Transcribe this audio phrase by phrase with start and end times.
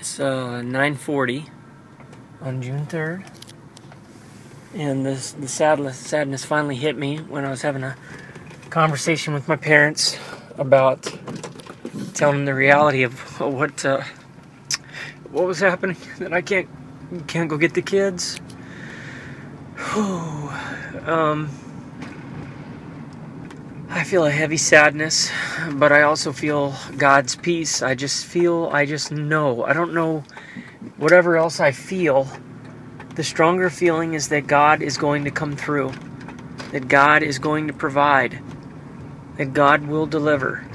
[0.00, 1.50] It's uh, 9:40
[2.40, 3.22] on June 3rd,
[4.74, 7.94] and this the sadness sadness finally hit me when I was having a
[8.70, 10.16] conversation with my parents
[10.56, 11.02] about
[12.14, 14.00] telling them the reality of what uh,
[15.30, 15.98] what was happening.
[16.18, 16.70] That I can't
[17.26, 18.40] can't go get the kids.
[21.04, 21.50] um,
[24.10, 25.30] feel a heavy sadness,
[25.74, 27.80] but I also feel God's peace.
[27.80, 29.62] I just feel, I just know.
[29.62, 30.24] I don't know
[30.96, 32.26] whatever else I feel.
[33.14, 35.92] The stronger feeling is that God is going to come through,
[36.72, 38.42] that God is going to provide,
[39.36, 40.66] that God will deliver.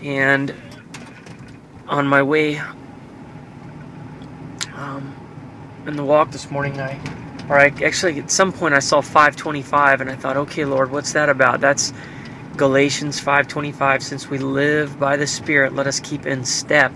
[0.00, 0.54] And
[1.88, 2.58] on my way
[4.76, 5.16] um,
[5.84, 6.96] in the walk this morning, I
[7.48, 11.12] or I actually at some point I saw 525 and I thought, okay, Lord, what's
[11.14, 11.60] that about?
[11.60, 11.92] That's
[12.60, 14.02] Galatians 5:25.
[14.02, 16.92] Since we live by the Spirit, let us keep in step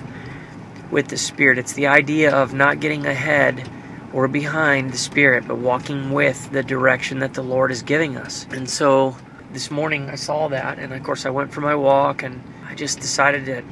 [0.90, 1.56] with the Spirit.
[1.56, 3.66] It's the idea of not getting ahead
[4.12, 8.46] or behind the Spirit, but walking with the direction that the Lord is giving us.
[8.50, 9.16] And so
[9.54, 12.74] this morning I saw that, and of course I went for my walk, and I
[12.74, 13.64] just decided that,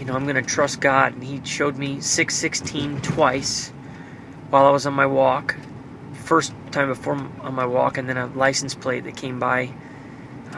[0.00, 1.12] you know, I'm going to trust God.
[1.12, 3.72] And He showed me 616 twice
[4.50, 5.54] while I was on my walk
[6.12, 9.70] first time before on my walk, and then a license plate that came by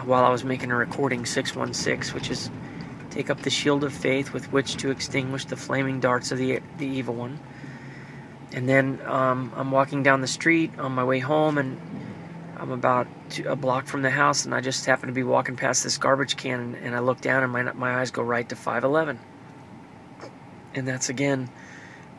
[0.05, 2.51] while I was making a recording 616, which is
[3.11, 6.61] take up the shield of faith with which to extinguish the flaming darts of the,
[6.79, 7.39] the evil one.
[8.53, 11.81] And then um, I'm walking down the street on my way home, and
[12.57, 13.07] I'm about
[13.47, 16.37] a block from the house, and I just happen to be walking past this garbage
[16.37, 19.19] can, and, and I look down, and my, my eyes go right to 511.
[20.75, 21.51] And that's again,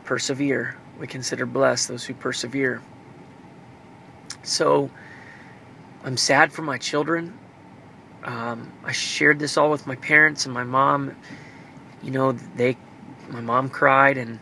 [0.04, 0.76] persevere.
[0.98, 2.82] We consider blessed those who persevere.
[4.42, 4.90] So
[6.04, 7.38] I'm sad for my children.
[8.24, 11.14] Um, I shared this all with my parents and my mom.
[12.02, 12.76] You know, they,
[13.28, 14.38] my mom cried, and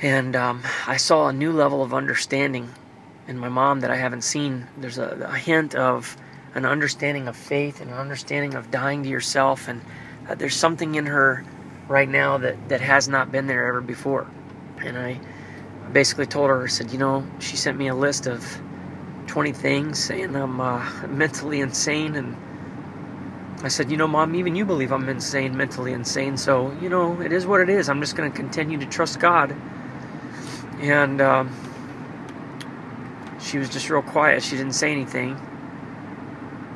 [0.00, 2.68] and um, I saw a new level of understanding
[3.28, 4.66] in my mom that I haven't seen.
[4.76, 6.16] There's a, a hint of
[6.54, 9.80] an understanding of faith and an understanding of dying to yourself, and
[10.28, 11.44] uh, there's something in her
[11.88, 14.30] right now that that has not been there ever before.
[14.78, 15.20] And I
[15.92, 18.60] basically told her, I said, you know, she sent me a list of
[19.32, 22.16] 20 things saying I'm uh, mentally insane.
[22.16, 22.36] And
[23.62, 26.36] I said, you know, mom, even you believe I'm insane, mentally insane.
[26.36, 27.88] So, you know, it is what it is.
[27.88, 29.56] I'm just going to continue to trust God.
[30.82, 31.50] And um,
[33.40, 34.42] she was just real quiet.
[34.42, 35.40] She didn't say anything.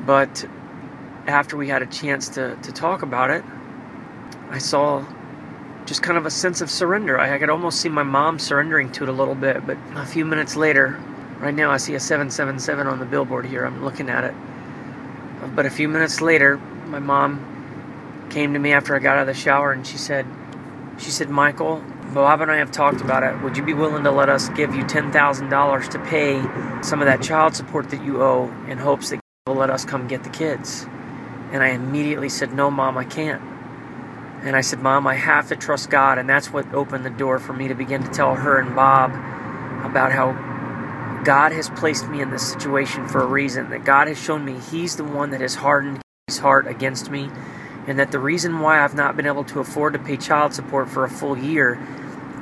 [0.07, 0.43] But
[1.27, 3.45] after we had a chance to, to talk about it,
[4.49, 5.05] I saw
[5.85, 7.21] just kind of a sense of surrender.
[7.21, 10.07] I, I could almost see my mom surrendering to it a little bit, but a
[10.07, 10.99] few minutes later,
[11.39, 13.65] right now I see a 777 on the billboard here.
[13.65, 14.35] I'm looking at it.
[15.55, 19.27] But a few minutes later, my mom came to me after I got out of
[19.27, 20.27] the shower and she said,
[20.99, 21.83] she said, Michael,
[22.15, 23.43] Bob and I have talked about it.
[23.43, 27.23] Would you be willing to let us give you $10,000 to pay some of that
[27.23, 30.87] child support that you owe in hopes that will let us come get the kids?
[31.53, 33.43] And I immediately said, No, Mom, I can't.
[34.43, 36.19] And I said, Mom, I have to trust God.
[36.19, 39.11] And that's what opened the door for me to begin to tell her and Bob
[39.85, 40.33] about how
[41.27, 43.71] God has placed me in this situation for a reason.
[43.71, 47.29] That God has shown me He's the one that has hardened His heart against me.
[47.89, 50.89] And that the reason why I've not been able to afford to pay child support
[50.89, 51.85] for a full year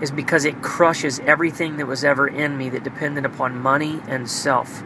[0.03, 4.29] is because it crushes everything that was ever in me that depended upon money and
[4.29, 4.83] self.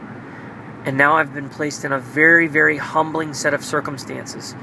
[0.85, 4.55] And now I've been placed in a very, very humbling set of circumstances.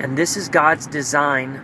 [0.00, 1.62] And this is God's design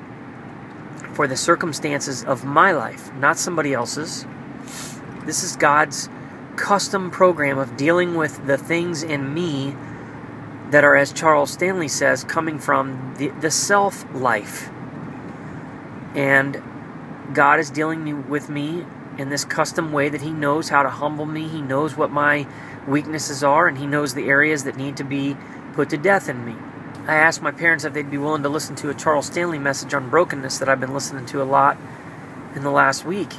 [1.12, 4.24] for the circumstances of my life, not somebody else's.
[5.26, 6.08] This is God's
[6.58, 9.74] custom program of dealing with the things in me
[10.70, 14.68] that are, as Charles Stanley says, coming from the, the self life.
[16.14, 16.62] And
[17.32, 18.84] God is dealing with me
[19.16, 21.48] in this custom way that He knows how to humble me.
[21.48, 22.46] He knows what my
[22.86, 25.36] weaknesses are, and He knows the areas that need to be
[25.74, 26.54] put to death in me.
[27.06, 29.94] I asked my parents if they'd be willing to listen to a Charles Stanley message
[29.94, 31.78] on brokenness that I've been listening to a lot
[32.54, 33.32] in the last week.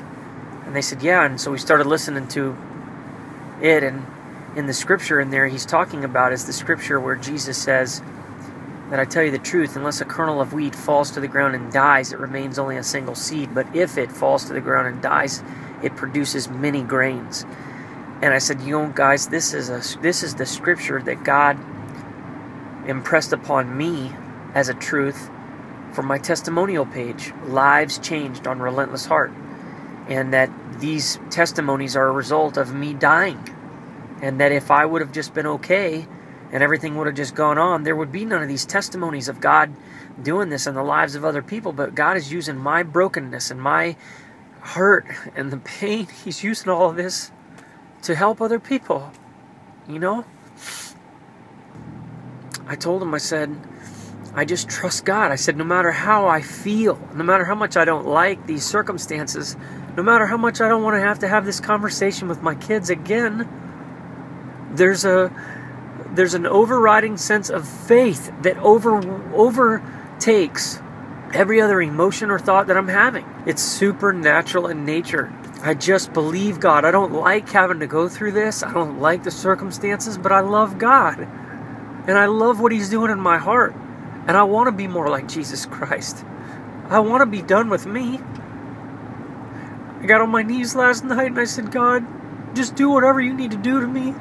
[0.66, 1.24] And they said, yeah.
[1.24, 2.58] And so we started listening to
[3.62, 3.84] it.
[3.84, 4.06] And
[4.56, 8.02] in the scripture in there, he's talking about is the scripture where Jesus says
[8.90, 11.56] that I tell you the truth, unless a kernel of wheat falls to the ground
[11.56, 13.54] and dies, it remains only a single seed.
[13.54, 15.44] But if it falls to the ground and dies,
[15.84, 17.46] it produces many grains.
[18.22, 21.58] And I said, you know, guys, this is a this is the scripture that God
[22.88, 24.12] impressed upon me
[24.54, 25.30] as a truth
[25.94, 29.32] for my testimonial page lives changed on relentless heart
[30.10, 33.42] and that these testimonies are a result of me dying
[34.22, 36.06] and that if i would have just been okay
[36.52, 39.40] and everything would have just gone on there would be none of these testimonies of
[39.40, 39.74] god
[40.24, 43.62] doing this in the lives of other people, but God is using my brokenness and
[43.62, 43.96] my
[44.62, 46.08] hurt and the pain.
[46.24, 47.32] He's using all of this
[48.04, 49.12] to help other people.
[49.88, 50.26] You know?
[52.68, 53.56] I told him, I said,
[54.36, 55.32] I just trust God.
[55.32, 58.64] I said, no matter how I feel, no matter how much I don't like these
[58.64, 59.58] circumstances,
[60.00, 62.56] no matter how much I don't want to have to have this conversation with my
[62.56, 63.50] kids again,
[64.72, 65.30] there's a
[66.12, 68.96] there's an overriding sense of faith that over
[69.36, 70.80] overtakes
[71.34, 73.26] every other emotion or thought that I'm having.
[73.46, 75.34] It's supernatural in nature.
[75.64, 76.86] I just believe God.
[76.86, 78.64] I don't like having to go through this.
[78.64, 81.20] I don't like the circumstances, but I love God.
[82.08, 83.76] And I love what He's doing in my heart.
[84.28, 86.24] And I want to be more like Jesus Christ.
[86.88, 88.22] I want to be done with me.
[90.02, 92.06] I got on my knees last night and I said, God,
[92.56, 94.14] just do whatever you need to do to me.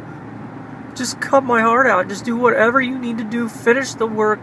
[0.95, 2.09] Just cut my heart out.
[2.09, 3.49] Just do whatever you need to do.
[3.49, 4.41] Finish the work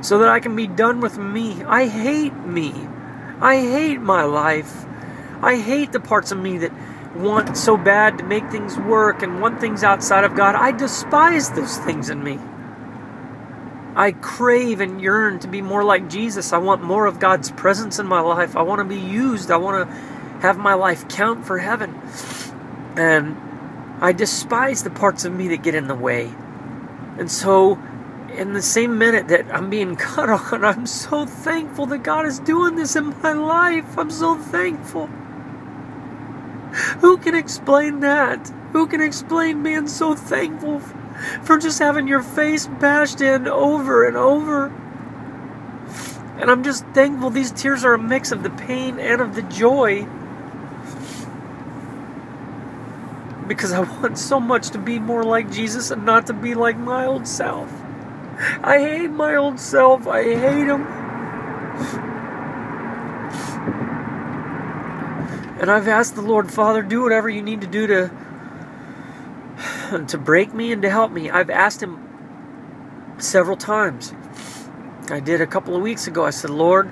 [0.00, 1.62] so that I can be done with me.
[1.62, 2.74] I hate me.
[3.40, 4.84] I hate my life.
[5.40, 6.72] I hate the parts of me that
[7.14, 10.54] want so bad to make things work and want things outside of God.
[10.54, 12.38] I despise those things in me.
[13.94, 16.52] I crave and yearn to be more like Jesus.
[16.52, 18.56] I want more of God's presence in my life.
[18.56, 19.50] I want to be used.
[19.50, 20.11] I want to
[20.42, 21.94] have my life count for heaven.
[22.96, 23.36] And
[24.02, 26.32] I despise the parts of me that get in the way.
[27.16, 27.78] And so,
[28.36, 32.40] in the same minute that I'm being cut on, I'm so thankful that God is
[32.40, 33.96] doing this in my life.
[33.96, 35.06] I'm so thankful.
[37.00, 38.48] Who can explain that?
[38.72, 40.80] Who can explain being so thankful
[41.44, 44.66] for just having your face bashed in over and over?
[46.40, 49.42] And I'm just thankful these tears are a mix of the pain and of the
[49.42, 50.08] joy
[53.48, 56.78] because I want so much to be more like Jesus and not to be like
[56.78, 57.70] my old self.
[58.62, 60.06] I hate my old self.
[60.06, 60.86] I hate him.
[65.60, 68.10] And I've asked the Lord, Father, do whatever you need to do to
[70.08, 71.30] to break me and to help me.
[71.30, 71.98] I've asked him
[73.18, 74.12] several times.
[75.10, 76.24] I did a couple of weeks ago.
[76.24, 76.90] I said, Lord,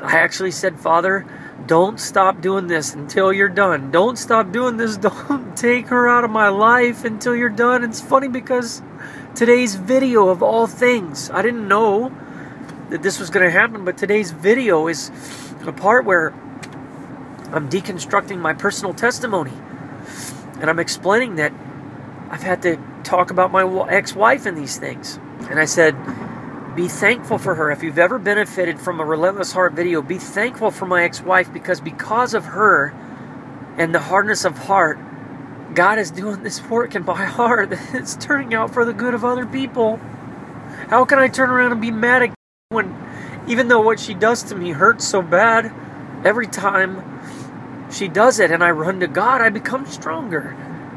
[0.00, 1.26] I actually said, Father,
[1.66, 3.90] don't stop doing this until you're done.
[3.90, 4.96] Don't stop doing this.
[5.08, 7.84] Don't take her out of my life until you're done.
[7.84, 8.82] It's funny because
[9.34, 12.12] today's video, of all things, I didn't know
[12.90, 15.10] that this was going to happen, but today's video is
[15.66, 16.28] a part where
[17.52, 19.52] I'm deconstructing my personal testimony.
[20.60, 21.52] And I'm explaining that
[22.30, 25.18] I've had to talk about my ex wife and these things.
[25.50, 25.94] And I said,
[26.74, 27.70] be thankful for her.
[27.70, 31.52] If you've ever benefited from a Relentless Heart video, be thankful for my ex wife
[31.52, 32.94] because because of her
[33.76, 34.98] and the hardness of heart,
[35.74, 37.72] God is doing this work in my heart.
[37.92, 39.98] It's turning out for the good of other people.
[40.88, 42.34] How can I turn around and be mad at
[42.70, 42.96] when,
[43.46, 45.70] even though what she does to me hurts so bad,
[46.24, 50.56] every time she does it and I run to God, I become stronger.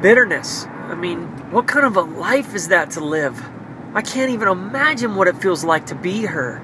[0.00, 0.66] bitterness.
[0.66, 3.42] I mean, what kind of a life is that to live?
[3.94, 6.62] I can't even imagine what it feels like to be her.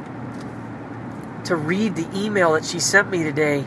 [1.44, 3.64] To read the email that she sent me today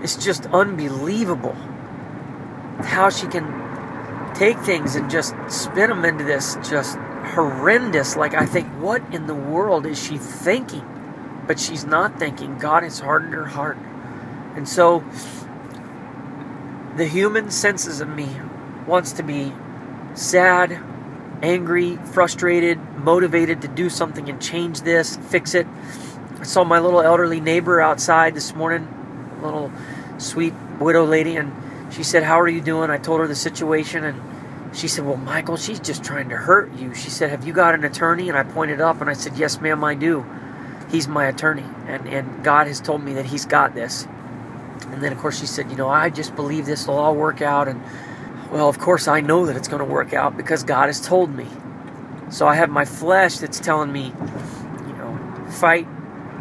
[0.00, 1.56] it's just unbelievable.
[2.80, 8.16] How she can take things and just spin them into this just horrendous.
[8.16, 10.84] Like, I think, what in the world is she thinking?
[11.46, 12.58] But she's not thinking.
[12.58, 13.78] God has hardened her heart.
[14.54, 15.04] And so,
[16.98, 18.28] the human senses of me
[18.86, 19.52] wants to be
[20.14, 20.76] sad,
[21.42, 25.66] angry, frustrated, motivated to do something and change this, fix it.
[26.40, 28.88] I saw my little elderly neighbor outside this morning,
[29.38, 29.72] a little
[30.18, 31.52] sweet widow lady, and
[31.92, 32.90] she said, How are you doing?
[32.90, 36.74] I told her the situation, and she said, Well, Michael, she's just trying to hurt
[36.74, 36.94] you.
[36.94, 38.28] She said, Have you got an attorney?
[38.28, 40.26] And I pointed up and I said, Yes, ma'am, I do.
[40.90, 44.08] He's my attorney, and, and God has told me that he's got this.
[44.92, 47.42] And then, of course, she said, You know, I just believe this will all work
[47.42, 47.68] out.
[47.68, 47.82] And,
[48.50, 51.34] well, of course, I know that it's going to work out because God has told
[51.34, 51.46] me.
[52.30, 54.06] So I have my flesh that's telling me,
[54.86, 55.86] you know, fight,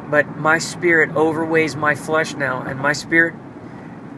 [0.09, 3.35] but my spirit overweighs my flesh now, and my spirit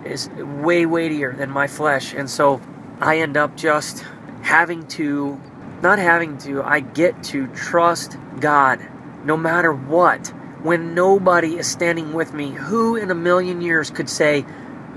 [0.04, 2.14] is way weightier than my flesh.
[2.14, 2.62] And so
[3.00, 4.04] I end up just
[4.42, 5.40] having to,
[5.82, 8.80] not having to, I get to trust God
[9.24, 10.34] no matter what.
[10.64, 14.46] When nobody is standing with me, who in a million years could say,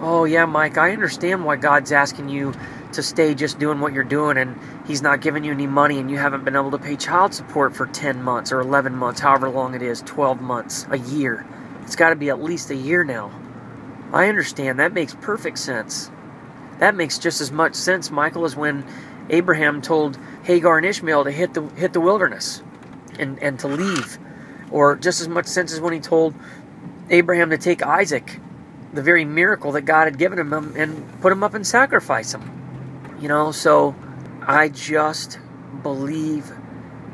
[0.00, 2.52] Oh, yeah, Mike, I understand why God's asking you
[2.92, 6.10] to stay just doing what you're doing and He's not giving you any money and
[6.10, 9.48] you haven't been able to pay child support for 10 months or 11 months, however
[9.48, 11.46] long it is 12 months, a year.
[11.82, 13.30] It's got to be at least a year now.
[14.12, 14.80] I understand.
[14.80, 16.10] That makes perfect sense.
[16.78, 18.84] That makes just as much sense, Michael, as when
[19.30, 22.62] Abraham told Hagar and Ishmael to hit the hit the wilderness
[23.18, 24.18] and, and to leave.
[24.72, 26.34] Or just as much sense as when he told
[27.10, 28.40] Abraham to take Isaac,
[28.92, 32.34] the very miracle that God had given him, um, and put him up and sacrifice
[32.34, 33.16] him.
[33.20, 33.94] You know, so
[34.40, 35.38] I just
[35.82, 36.50] believe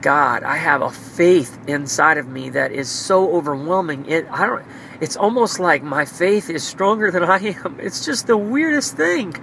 [0.00, 0.42] God.
[0.42, 4.06] I have a faith inside of me that is so overwhelming.
[4.06, 4.64] It I don't
[5.00, 7.78] it's almost like my faith is stronger than I am.
[7.80, 9.34] It's just the weirdest thing.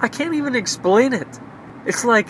[0.00, 1.28] I can't even explain it.
[1.86, 2.28] It's like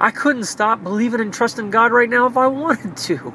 [0.00, 3.34] I couldn't stop believing and trusting God right now if I wanted to.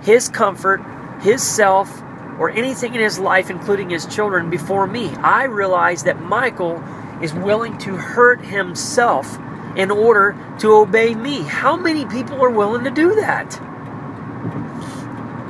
[0.01, 0.81] his comfort,
[1.21, 2.01] his self,
[2.37, 5.09] or anything in his life, including his children, before me.
[5.15, 6.83] I realize that Michael
[7.21, 9.37] is willing to hurt himself
[9.75, 11.41] in order to obey me.
[11.41, 13.59] How many people are willing to do that?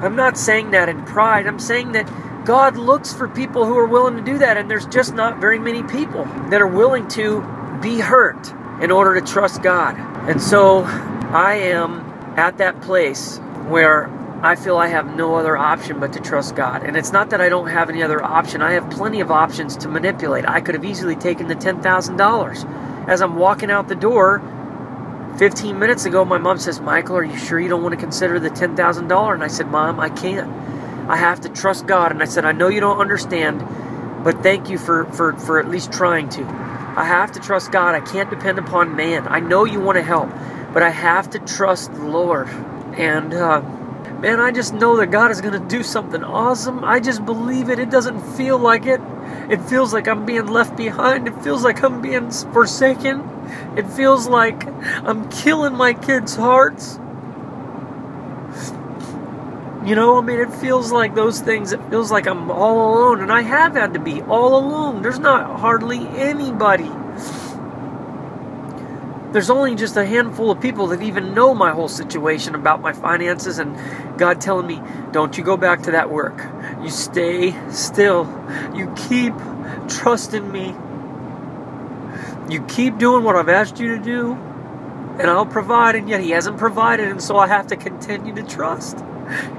[0.02, 1.48] I'm not saying that in pride.
[1.48, 2.10] I'm saying that
[2.46, 5.60] God looks for people who are willing to do that, and there's just not very
[5.60, 7.42] many people that are willing to
[7.82, 9.96] be hurt in order to trust God.
[10.28, 12.02] And so I am
[12.38, 13.38] at that place
[13.68, 14.10] where
[14.44, 16.84] I feel I have no other option but to trust God.
[16.84, 18.62] And it's not that I don't have any other option.
[18.62, 20.46] I have plenty of options to manipulate.
[20.46, 22.93] I could have easily taken the $10,000.
[23.08, 24.42] As I'm walking out the door,
[25.38, 28.40] 15 minutes ago, my mom says, Michael, are you sure you don't want to consider
[28.40, 29.34] the $10,000?
[29.34, 30.50] And I said, Mom, I can't.
[31.10, 32.12] I have to trust God.
[32.12, 33.60] And I said, I know you don't understand,
[34.24, 36.44] but thank you for, for, for at least trying to.
[36.44, 37.96] I have to trust God.
[37.96, 39.28] I can't depend upon man.
[39.28, 40.30] I know you want to help,
[40.74, 42.48] but I have to trust the Lord.
[42.48, 43.62] And, uh,
[44.20, 46.84] man, I just know that God is going to do something awesome.
[46.84, 47.80] I just believe it.
[47.80, 49.02] It doesn't feel like it.
[49.50, 51.28] It feels like I'm being left behind.
[51.28, 53.22] It feels like I'm being forsaken.
[53.78, 54.66] It feels like
[55.04, 57.00] I'm killing my kids' hearts.
[59.86, 61.74] You know, I mean, it feels like those things.
[61.74, 65.02] It feels like I'm all alone, and I have had to be all alone.
[65.02, 66.90] There's not hardly anybody
[69.34, 72.94] There's only just a handful of people that even know my whole situation about my
[72.94, 73.76] finances, and
[74.18, 74.80] God telling me,
[75.12, 76.40] don't you go back to that work.
[76.84, 78.26] You stay still.
[78.76, 79.34] You keep
[79.90, 80.76] trusting me.
[82.48, 86.30] You keep doing what I've asked you to do, and I'll provide, and yet He
[86.30, 89.04] hasn't provided, and so I have to continue to trust.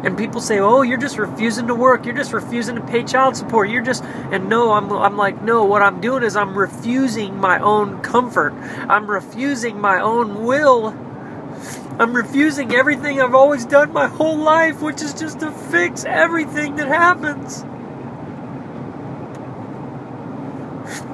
[0.02, 2.04] And people say, "Oh, you're just refusing to work.
[2.04, 3.68] You're just refusing to pay child support.
[3.68, 7.58] You're just..." And no, I'm I'm like, "No, what I'm doing is I'm refusing my
[7.58, 8.54] own comfort.
[8.88, 10.94] I'm refusing my own will.
[11.98, 16.76] I'm refusing everything I've always done my whole life, which is just to fix everything
[16.76, 17.64] that happens."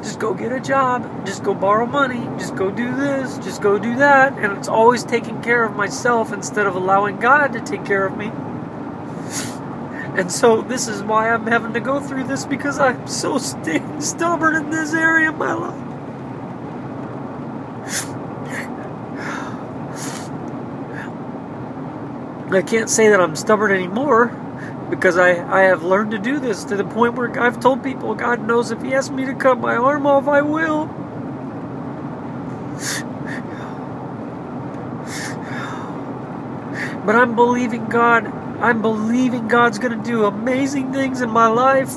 [0.03, 3.79] Just go get a job, just go borrow money, just go do this, just go
[3.79, 7.85] do that, and it's always taking care of myself instead of allowing God to take
[7.85, 8.31] care of me.
[10.19, 14.03] And so this is why I'm having to go through this because I'm so st-
[14.03, 15.87] stubborn in this area of my life.
[22.53, 24.29] I can't say that I'm stubborn anymore
[24.91, 28.15] because I, I have learned to do this to the point where I've told people
[28.15, 30.87] God knows if He asks me to cut my arm off, I will.
[37.07, 38.27] But I'm believing God.
[38.61, 41.97] I'm believing God's going to do amazing things in my life.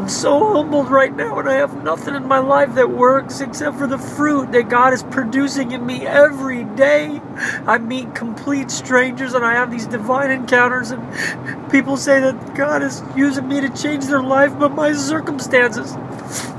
[0.00, 3.76] I'm so humbled right now, and I have nothing in my life that works except
[3.76, 7.20] for the fruit that God is producing in me every day.
[7.66, 12.82] I meet complete strangers, and I have these divine encounters, and people say that God
[12.82, 15.94] is using me to change their life, but my circumstances,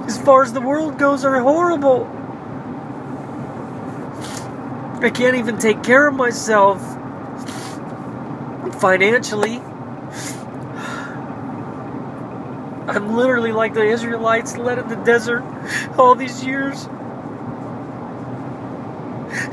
[0.05, 2.05] as far as the world goes, are horrible.
[5.03, 6.79] I can't even take care of myself
[8.79, 9.50] financially.
[12.95, 15.43] I'm literally like the Israelites led in the desert
[15.98, 16.88] all these years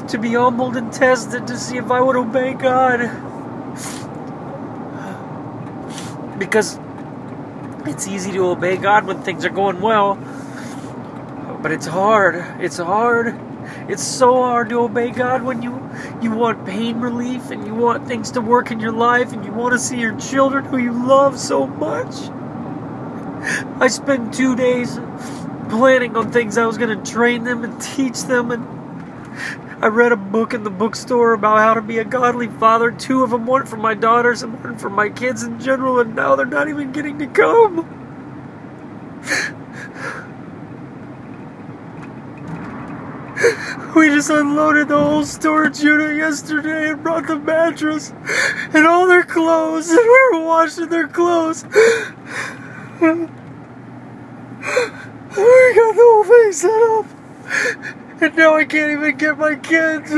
[0.09, 2.99] to be humbled and tested to see if I would obey God.
[6.39, 6.79] Because
[7.87, 10.17] it's easy to obey God when things are going well,
[11.63, 12.37] but it's hard.
[12.61, 13.39] It's hard.
[13.89, 15.73] It's so hard to obey God when you
[16.23, 19.53] you want pain relief and you want things to work in your life and you
[19.53, 22.15] want to see your children who you love so much.
[23.81, 24.99] I spent two days
[25.71, 28.51] planning on things I was going to train them and teach them.
[28.51, 28.67] And
[29.83, 32.91] I read a book in the bookstore about how to be a godly father.
[32.91, 36.15] Two of them, one for my daughters and one for my kids in general, and
[36.15, 37.95] now they're not even getting to come.
[43.95, 48.13] We just unloaded the whole storage unit yesterday and brought the mattress
[48.73, 51.65] and all their clothes, and we were washing their clothes.
[53.01, 53.31] We got
[55.37, 57.07] the whole thing set up,
[58.21, 60.13] and now I can't even get my kids.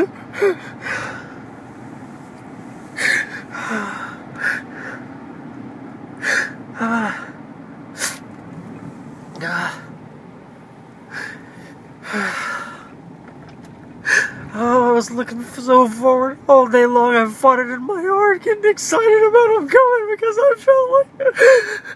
[14.52, 17.14] Oh, I was looking so forward all day long.
[17.14, 21.08] I fought it in my heart, getting excited about them coming because I felt like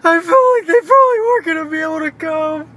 [0.05, 2.69] I felt like they probably weren't gonna be able to come.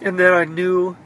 [0.00, 0.96] And then I knew,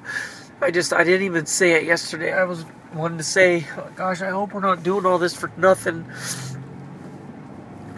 [0.61, 2.33] I just, I didn't even say it yesterday.
[2.33, 6.07] I was wanting to say, gosh, I hope we're not doing all this for nothing.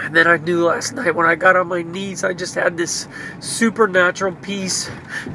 [0.03, 2.77] And then I knew last night when I got on my knees, I just had
[2.79, 3.07] this
[3.41, 4.91] supernatural peace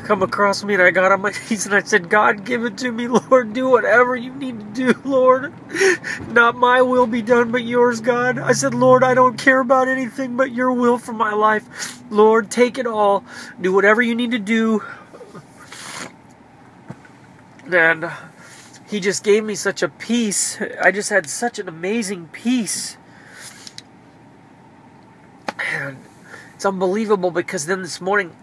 [0.05, 0.73] come across me.
[0.73, 3.53] And I got on my knees and I said, God, give it to me, Lord.
[3.53, 5.53] Do whatever you need to do, Lord.
[6.29, 8.39] Not my will be done, but yours, God.
[8.39, 12.01] I said, Lord, I don't care about anything but your will for my life.
[12.09, 13.23] Lord, take it all.
[13.61, 14.83] Do whatever you need to do.
[17.71, 18.11] And
[18.87, 20.61] he just gave me such a peace.
[20.81, 22.97] I just had such an amazing peace.
[25.57, 25.97] And
[26.53, 28.35] it's unbelievable because then this morning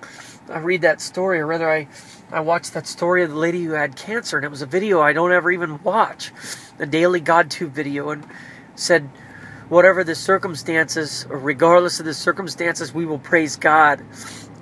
[0.51, 1.89] I read that story, or rather, I,
[2.31, 5.01] I watched that story of the lady who had cancer, and it was a video
[5.01, 6.33] I don't ever even watch,
[6.79, 8.27] the daily GodTube video, and
[8.75, 9.09] said,
[9.69, 14.01] whatever the circumstances, or regardless of the circumstances, we will praise God.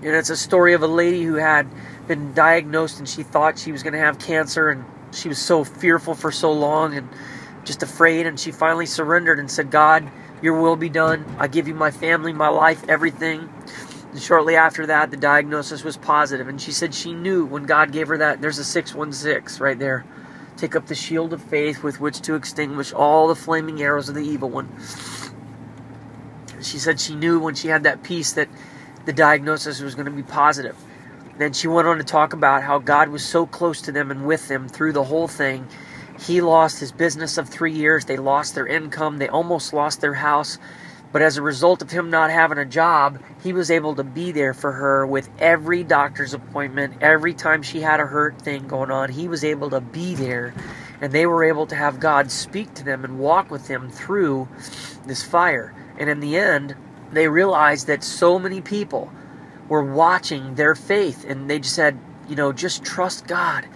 [0.03, 1.67] And it's a story of a lady who had
[2.07, 5.65] been diagnosed and she thought she was going to have cancer, and she was so
[5.65, 7.09] fearful for so long and
[7.65, 10.11] just afraid, and she finally surrendered and said, God,
[10.43, 11.25] your will be done.
[11.39, 13.49] I give you my family, my life, everything.
[14.13, 17.93] And shortly after that, the diagnosis was positive, and she said she knew when God
[17.93, 18.41] gave her that.
[18.41, 20.05] There's a 616 right there
[20.61, 24.15] Take up the shield of faith with which to extinguish all the flaming arrows of
[24.15, 24.69] the evil one.
[26.61, 28.51] She said she knew when she had that peace that
[29.07, 30.77] the diagnosis was going to be positive.
[31.41, 34.27] Then she went on to talk about how God was so close to them and
[34.27, 35.67] with them through the whole thing.
[36.27, 38.05] He lost his business of three years.
[38.05, 39.17] They lost their income.
[39.17, 40.59] They almost lost their house.
[41.13, 44.33] But as a result of him not having a job, he was able to be
[44.33, 48.91] there for her with every doctor's appointment, every time she had a hurt thing going
[48.91, 49.09] on.
[49.09, 50.53] He was able to be there,
[51.01, 54.47] and they were able to have God speak to them and walk with them through
[55.07, 55.73] this fire.
[55.99, 56.77] And in the end,
[57.13, 59.11] they realized that so many people
[59.71, 61.97] were watching their faith, and they just said,
[62.29, 63.67] you know, just trust God.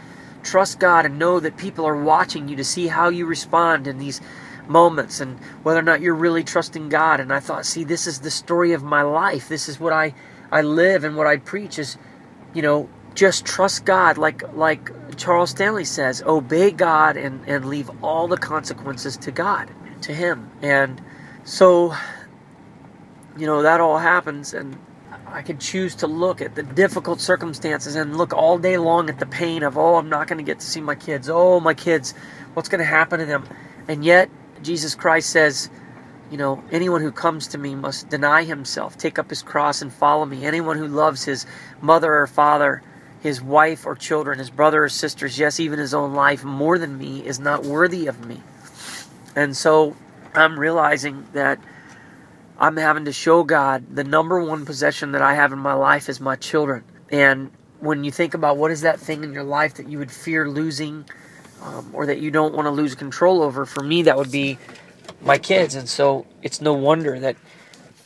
[0.43, 3.97] Trust God and know that people are watching you to see how you respond in
[3.97, 4.21] these
[4.69, 7.21] moments and whether or not you're really trusting God.
[7.21, 9.49] And I thought, see, this is the story of my life.
[9.49, 10.15] This is what I,
[10.51, 11.97] I live and what I preach is,
[12.53, 17.89] you know, just trust God like like Charles Stanley says, obey God and, and leave
[18.03, 19.71] all the consequences to God,
[20.03, 20.51] to Him.
[20.61, 21.01] And
[21.45, 21.95] so,
[23.37, 24.77] you know, that all happens and
[25.35, 29.19] I could choose to look at the difficult circumstances and look all day long at
[29.19, 31.29] the pain of, oh, I'm not going to get to see my kids.
[31.29, 32.15] Oh, my kids,
[32.55, 33.45] what's going to happen to them?
[33.89, 34.31] And yet,
[34.63, 35.69] Jesus Christ says,
[36.31, 39.93] you know, anyone who comes to me must deny himself, take up his cross, and
[39.93, 40.45] follow me.
[40.45, 41.47] Anyone who loves his
[41.81, 42.81] mother or father,
[43.21, 46.97] his wife or children, his brother or sisters, yes, even his own life more than
[46.97, 48.41] me, is not worthy of me.
[49.35, 49.97] And so
[50.33, 51.59] I'm realizing that
[52.59, 56.09] I'm having to show God the number one possession that I have in my life
[56.09, 56.85] is my children.
[57.11, 60.11] And when you think about what is that thing in your life that you would
[60.11, 61.05] fear losing,
[61.65, 63.65] um, or that you don't want to lose control over.
[63.65, 64.59] For me, that would be
[65.23, 65.75] my kids.
[65.75, 67.37] And so it's no wonder that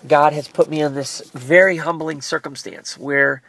[0.07, 3.43] God has put me in this very humbling circumstance where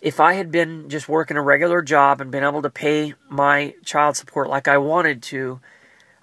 [0.00, 3.74] if I had been just working a regular job and been able to pay my
[3.84, 5.60] child support like I wanted to,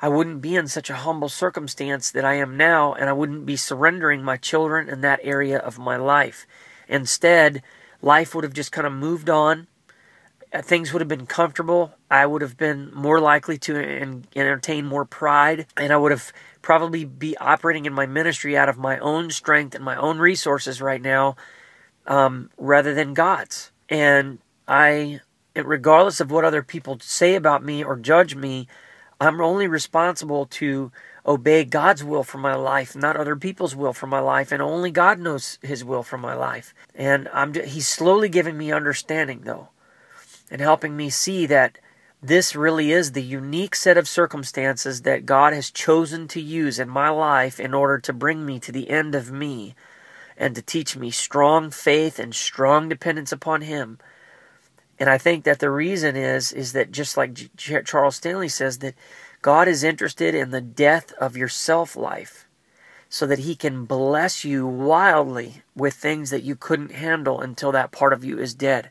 [0.02, 3.46] I wouldn't be in such a humble circumstance that I am now, and I wouldn't
[3.46, 6.46] be surrendering my children in that area of my life.
[6.88, 7.64] Instead,
[8.02, 9.68] life would have just kind of moved on.
[10.54, 11.94] Uh, things would have been comfortable.
[12.12, 16.32] I would have been more likely to entertain more pride, and I would have
[16.62, 20.82] probably be operating in my ministry out of my own strength and my own resources
[20.82, 21.36] right now,
[22.06, 23.72] um, rather than God's.
[23.90, 25.22] And I,
[25.56, 28.68] regardless of what other people say about me or judge me,
[29.20, 30.92] I'm only responsible to
[31.26, 34.92] obey God's will for my life, not other people's will for my life, and only
[34.92, 36.74] God knows His will for my life.
[36.94, 39.70] And I'm He's slowly giving me understanding, though
[40.52, 41.78] and helping me see that
[42.22, 46.90] this really is the unique set of circumstances that God has chosen to use in
[46.90, 49.76] my life in order to bring me to the end of me
[50.38, 54.00] and to teach me strong faith and strong dependence upon Him.
[55.00, 58.96] And I think that the reason is is that just like Charles Stanley says that
[59.42, 62.48] God is interested in the death of your self life
[63.10, 67.92] so that he can bless you wildly with things that you couldn't handle until that
[67.92, 68.90] part of you is dead.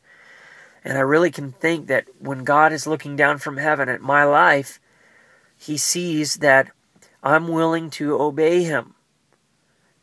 [0.84, 4.24] And I really can think that when God is looking down from heaven at my
[4.24, 4.80] life,
[5.56, 6.70] He sees that
[7.22, 8.94] I'm willing to obey Him,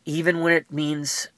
[0.04, 1.28] even when it means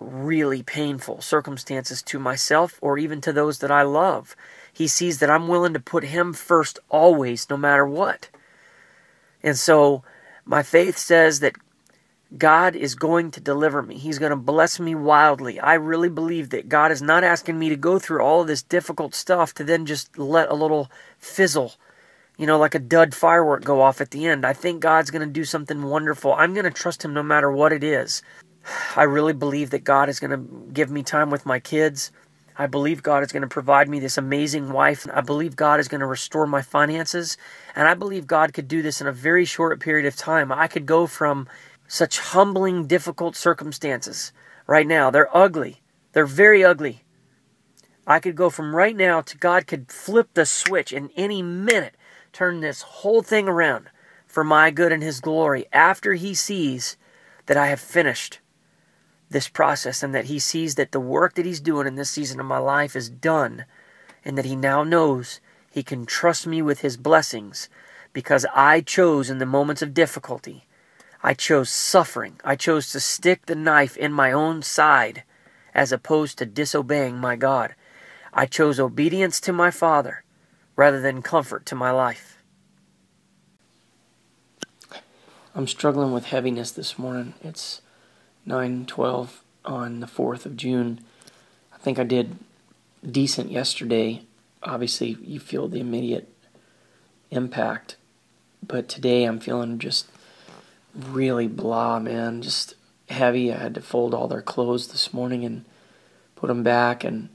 [0.00, 4.36] really painful circumstances to myself or even to those that I love.
[4.72, 8.28] He sees that I'm willing to put Him first always, no matter what.
[9.42, 10.02] And so
[10.44, 11.56] my faith says that
[12.36, 13.96] God is going to deliver me.
[13.96, 15.60] He's going to bless me wildly.
[15.60, 18.62] I really believe that God is not asking me to go through all of this
[18.62, 21.74] difficult stuff to then just let a little fizzle,
[22.36, 24.44] you know, like a dud firework go off at the end.
[24.44, 26.32] I think God's going to do something wonderful.
[26.32, 28.22] I'm going to trust Him no matter what it is.
[28.96, 32.12] I really believe that God is going to give me time with my kids.
[32.56, 35.06] I believe God is going to provide me this amazing wife.
[35.12, 37.36] I believe God is going to restore my finances.
[37.74, 40.52] And I believe God could do this in a very short period of time.
[40.52, 41.48] I could go from
[41.88, 44.32] such humbling, difficult circumstances
[44.66, 45.10] right now.
[45.10, 45.82] They're ugly.
[46.12, 47.02] They're very ugly.
[48.06, 51.94] I could go from right now to God could flip the switch in any minute,
[52.32, 53.88] turn this whole thing around
[54.26, 56.96] for my good and His glory after He sees
[57.46, 58.40] that I have finished
[59.34, 62.40] this process and that He sees that the work that He's doing in this season
[62.40, 63.66] of my life is done
[64.24, 67.68] and that He now knows He can trust me with His blessings
[68.14, 70.64] because I chose in the moments of difficulty
[71.26, 72.38] I chose suffering.
[72.44, 75.22] I chose to stick the knife in my own side
[75.74, 77.74] as opposed to disobeying my God.
[78.34, 80.22] I chose obedience to my Father
[80.76, 82.42] rather than comfort to my life.
[85.54, 87.32] I'm struggling with heaviness this morning.
[87.42, 87.80] It's
[88.46, 91.00] 9:12 on the 4th of June.
[91.72, 92.36] I think I did
[93.08, 94.22] decent yesterday.
[94.62, 96.28] Obviously, you feel the immediate
[97.30, 97.96] impact.
[98.66, 100.06] But today I'm feeling just
[100.94, 102.42] really blah, man.
[102.42, 102.74] Just
[103.08, 103.52] heavy.
[103.52, 105.64] I had to fold all their clothes this morning and
[106.36, 107.04] put them back.
[107.04, 107.28] And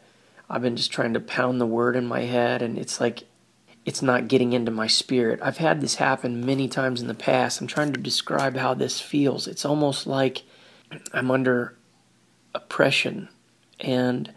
[0.49, 2.61] I've been just trying to pound the word in my head.
[2.61, 3.23] And it's like,
[3.85, 5.39] it's not getting into my spirit.
[5.41, 7.61] I've had this happen many times in the past.
[7.61, 9.47] I'm trying to describe how this feels.
[9.47, 10.43] It's almost like
[11.13, 11.75] I'm under
[12.53, 13.29] oppression
[13.79, 14.33] and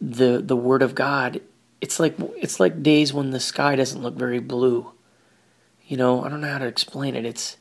[0.00, 1.40] the the word of God
[1.80, 4.92] it's like it's like days when the sky doesn't look very blue.
[5.86, 7.24] You know, I don't know how to explain it.
[7.24, 7.56] It's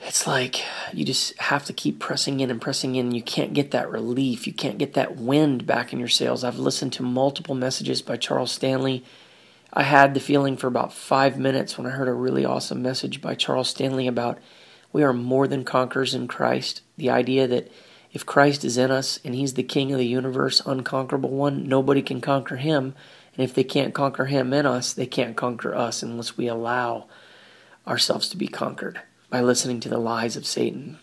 [0.00, 0.62] it's like
[0.92, 3.12] you just have to keep pressing in and pressing in.
[3.12, 4.46] You can't get that relief.
[4.46, 6.44] You can't get that wind back in your sails.
[6.44, 9.04] I've listened to multiple messages by Charles Stanley.
[9.72, 13.20] I had the feeling for about five minutes when I heard a really awesome message
[13.20, 14.38] by Charles Stanley about
[14.94, 16.80] we are more than conquerors in Christ.
[16.96, 17.70] The idea that
[18.12, 22.00] if Christ is in us and He's the King of the universe, unconquerable one, nobody
[22.00, 22.94] can conquer Him.
[23.36, 27.08] And if they can't conquer Him in us, they can't conquer us unless we allow
[27.88, 31.00] ourselves to be conquered by listening to the lies of Satan.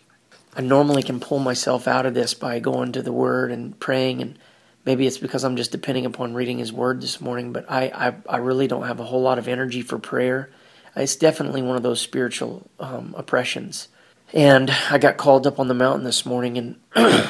[0.55, 4.21] I normally can pull myself out of this by going to the Word and praying,
[4.21, 4.39] and
[4.85, 8.35] maybe it's because I'm just depending upon reading His Word this morning, but I, I,
[8.35, 10.49] I really don't have a whole lot of energy for prayer.
[10.95, 13.87] It's definitely one of those spiritual um, oppressions.
[14.33, 16.79] And I got called up on the mountain this morning, and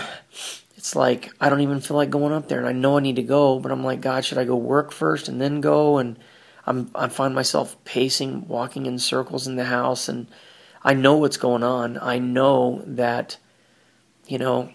[0.78, 3.16] it's like I don't even feel like going up there, and I know I need
[3.16, 5.98] to go, but I'm like, God, should I go work first and then go?
[5.98, 6.18] And
[6.66, 10.28] I'm I find myself pacing, walking in circles in the house, and
[10.84, 11.98] I know what's going on.
[12.00, 13.38] I know that,
[14.28, 14.72] you know,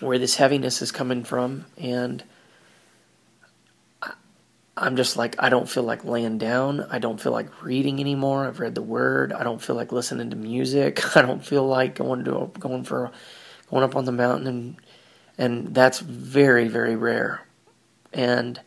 [0.00, 2.22] where this heaviness is coming from, and
[4.80, 6.86] I'm just like I don't feel like laying down.
[6.90, 8.46] I don't feel like reading anymore.
[8.46, 9.32] I've read the Word.
[9.32, 11.16] I don't feel like listening to music.
[11.16, 13.10] I don't feel like going to going for
[13.70, 14.76] going up on the mountain and
[15.38, 17.42] and that's very, very rare.
[18.12, 18.60] And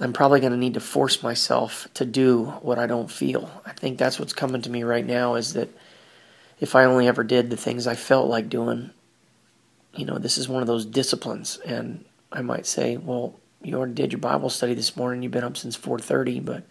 [0.00, 3.50] I'm probably going to need to force myself to do what I don't feel.
[3.66, 5.68] I think that's what's coming to me right now is that
[6.58, 8.90] if I only ever did the things I felt like doing,
[9.94, 11.58] you know, this is one of those disciplines.
[11.58, 15.22] And I might say, well, you already did your Bible study this morning.
[15.22, 16.64] You've been up since 4:30, but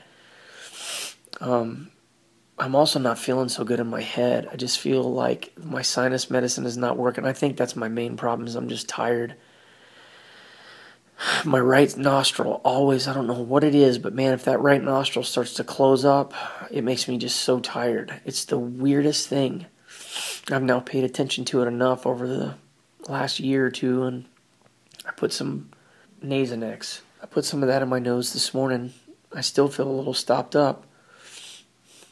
[1.42, 1.92] um,
[2.58, 4.50] I'm also not feeling so good in my head.
[4.52, 7.26] I just feel like my sinus medicine is not working.
[7.26, 9.36] I think that's my main problem is I'm just tired.
[11.46, 14.82] My right nostril always, I don't know what it is, but man, if that right
[14.82, 16.34] nostril starts to close up,
[16.72, 18.22] it makes me just so tired.
[18.26, 19.66] It's the weirdest thing.
[20.52, 22.56] I've now paid attention to it enough over the
[23.08, 24.26] last year or two, and
[25.06, 25.72] I put some
[26.24, 27.02] Nasonex.
[27.22, 28.94] I put some of that in my nose this morning.
[29.34, 30.86] I still feel a little stopped up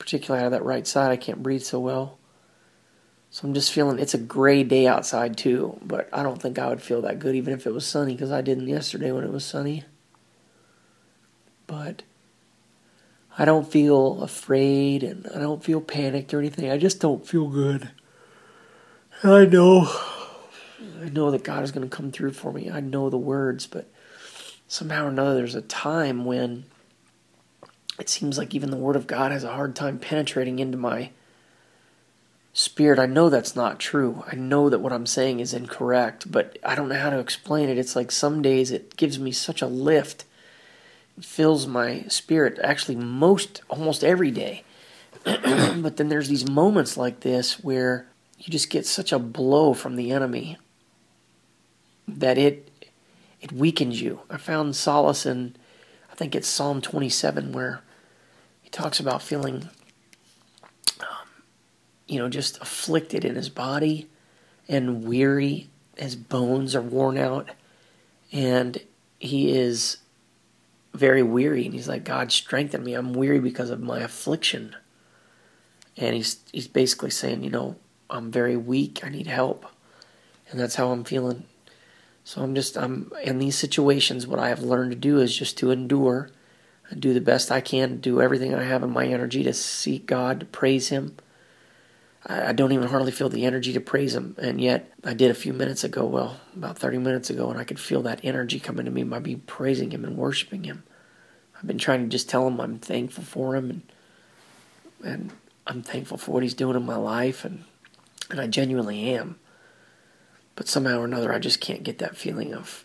[0.07, 1.11] particularly out of that right side.
[1.11, 2.17] I can't breathe so well.
[3.29, 6.69] So I'm just feeling it's a gray day outside too, but I don't think I
[6.69, 9.33] would feel that good even if it was sunny because I didn't yesterday when it
[9.33, 9.83] was sunny.
[11.67, 12.03] But
[13.37, 16.71] I don't feel afraid and I don't feel panicked or anything.
[16.71, 17.89] I just don't feel good.
[19.23, 19.91] And I know
[21.03, 22.71] I know that God is going to come through for me.
[22.71, 23.91] I know the words, but
[24.67, 26.65] somehow or another there's a time when
[27.99, 31.09] it seems like even the Word of God has a hard time penetrating into my
[32.53, 32.99] spirit.
[32.99, 34.23] I know that's not true.
[34.31, 37.69] I know that what I'm saying is incorrect, but I don't know how to explain
[37.69, 37.77] it.
[37.77, 40.25] It's like some days it gives me such a lift,
[41.17, 44.63] it fills my spirit, actually, most, almost every day.
[45.23, 49.95] but then there's these moments like this where you just get such a blow from
[49.95, 50.57] the enemy
[52.07, 52.71] that it
[53.41, 54.21] it weakens you.
[54.29, 55.55] I found solace in
[56.11, 57.81] I think it's Psalm 27 where
[58.61, 59.69] he talks about feeling,
[60.99, 61.27] um,
[62.07, 64.09] you know, just afflicted in his body
[64.67, 65.69] and weary.
[65.95, 67.49] His bones are worn out,
[68.31, 68.81] and
[69.19, 69.97] he is
[70.93, 71.65] very weary.
[71.65, 72.93] And he's like, God, strengthen me.
[72.93, 74.75] I'm weary because of my affliction.
[75.95, 77.75] And he's he's basically saying, you know,
[78.09, 79.01] I'm very weak.
[79.03, 79.65] I need help,
[80.49, 81.43] and that's how I'm feeling.
[82.27, 84.27] So I'm just I'm in these situations.
[84.27, 86.29] What I have learned to do is just to endure
[86.91, 90.05] I do the best I can, do everything I have in my energy to seek
[90.05, 91.15] God, to praise Him.
[92.25, 95.31] I, I don't even hardly feel the energy to praise Him, and yet I did
[95.31, 98.59] a few minutes ago, well, about 30 minutes ago, and I could feel that energy
[98.59, 100.83] coming to me by me praising Him and worshiping Him.
[101.57, 103.81] I've been trying to just tell Him I'm thankful for Him, and
[105.01, 105.31] and
[105.65, 107.63] I'm thankful for what He's doing in my life, and
[108.29, 109.39] and I genuinely am.
[110.57, 112.83] But somehow or another, I just can't get that feeling of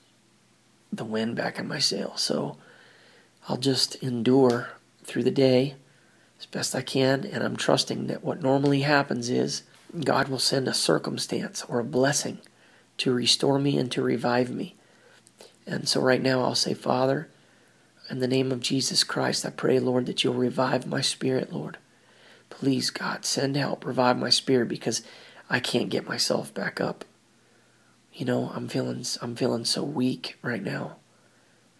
[0.93, 2.13] the wind back in my sail.
[2.17, 2.59] So
[3.49, 4.69] I'll just endure
[5.05, 5.75] through the day
[6.39, 9.63] as best I can, and I'm trusting that what normally happens is
[10.05, 12.39] God will send a circumstance or a blessing
[12.99, 14.77] to restore me and to revive me.
[15.67, 17.29] And so right now I'll say, Father,
[18.11, 21.79] In the name of Jesus Christ, I pray, Lord, that you'll revive my spirit, Lord.
[22.51, 25.03] Please, God, send help, revive my spirit because
[25.49, 27.07] I can't get myself back up.
[28.13, 30.97] You know, I'm feeling I'm feeling so weak right now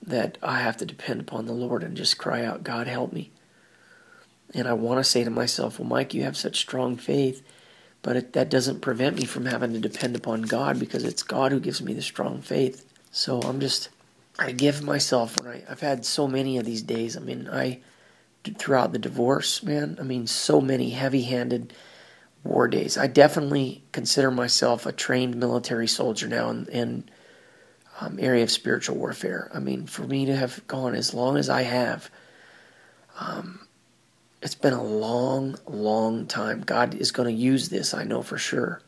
[0.05, 3.31] that I have to depend upon the Lord and just cry out, God, help me.
[4.55, 7.43] And I want to say to myself, well, Mike, you have such strong faith,
[8.03, 11.53] but it, that doesn't prevent me from having to depend upon God because it's God
[11.53, 12.85] who gives me the strong faith.
[13.11, 13.89] So I'm just,
[14.39, 17.17] I give myself when I, I've had so many of these days.
[17.17, 17.81] I mean, I,
[18.59, 21.73] throughout the divorce, man, I mean, so many heavy handed
[22.45, 22.99] war days.
[22.99, 27.05] I definitely consider myself a trained military soldier now in, in
[28.01, 29.51] um, area of spiritual warfare.
[29.55, 32.11] I mean, for me to have gone as long as I have,
[33.19, 33.61] um,
[34.41, 36.63] it's been a long, long time.
[36.63, 38.83] God is going to use this, I know for sure.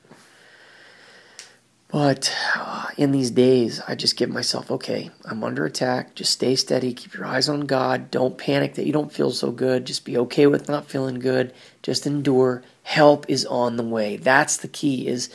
[1.89, 6.15] But uh, in these days, I just give myself, okay, I'm under attack.
[6.15, 6.93] Just stay steady.
[6.93, 8.11] Keep your eyes on God.
[8.11, 9.85] Don't panic that you don't feel so good.
[9.85, 11.53] Just be okay with not feeling good.
[11.83, 12.63] Just endure.
[12.83, 14.17] Help is on the way.
[14.17, 15.33] That's the key is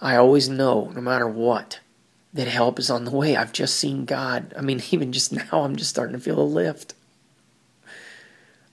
[0.00, 1.80] I always know, no matter what,
[2.32, 3.36] that help is on the way.
[3.36, 4.54] I've just seen God.
[4.56, 6.94] I mean, even just now, I'm just starting to feel a lift.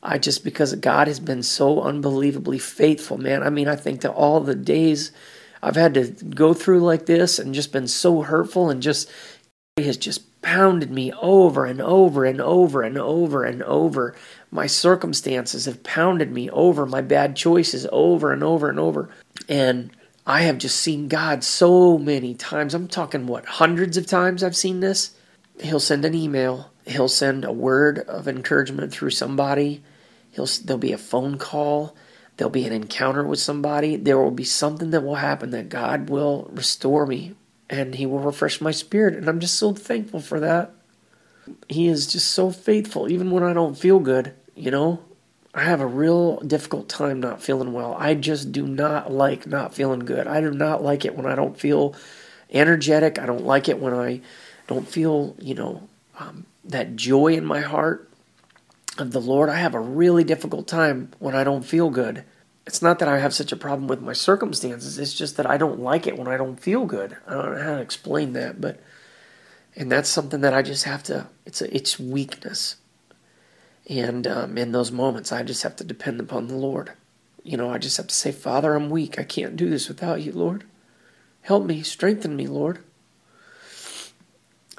[0.03, 3.41] I just because God has been so unbelievably faithful, man.
[3.41, 5.11] I mean, I think to all the days
[5.65, 9.09] I've had to go through like this and just been so hurtful and just
[9.77, 14.15] has just pounded me over and over and over and over and over.
[14.51, 19.09] My circumstances have pounded me over, my bad choices over and over and over.
[19.49, 19.89] And
[20.27, 22.75] I have just seen God so many times.
[22.75, 25.15] I'm talking what, hundreds of times I've seen this.
[25.59, 29.83] He'll send an email, he'll send a word of encouragement through somebody
[30.35, 31.95] He'll, there'll be a phone call.
[32.37, 33.95] There'll be an encounter with somebody.
[33.95, 37.35] There will be something that will happen that God will restore me
[37.69, 39.15] and He will refresh my spirit.
[39.15, 40.71] And I'm just so thankful for that.
[41.69, 44.33] He is just so faithful, even when I don't feel good.
[44.55, 44.99] You know,
[45.53, 47.95] I have a real difficult time not feeling well.
[47.97, 50.27] I just do not like not feeling good.
[50.27, 51.95] I do not like it when I don't feel
[52.51, 53.19] energetic.
[53.19, 54.21] I don't like it when I
[54.67, 55.87] don't feel, you know,
[56.19, 58.09] um, that joy in my heart
[58.97, 62.23] of the Lord, I have a really difficult time when I don't feel good.
[62.65, 65.57] It's not that I have such a problem with my circumstances, it's just that I
[65.57, 67.15] don't like it when I don't feel good.
[67.27, 68.79] I don't know how to explain that, but
[69.75, 72.77] and that's something that I just have to it's a, it's weakness.
[73.87, 76.93] And um, in those moments, I just have to depend upon the Lord.
[77.43, 79.19] You know, I just have to say, Father, I'm weak.
[79.19, 80.63] I can't do this without you, Lord.
[81.41, 82.79] Help me, strengthen me, Lord.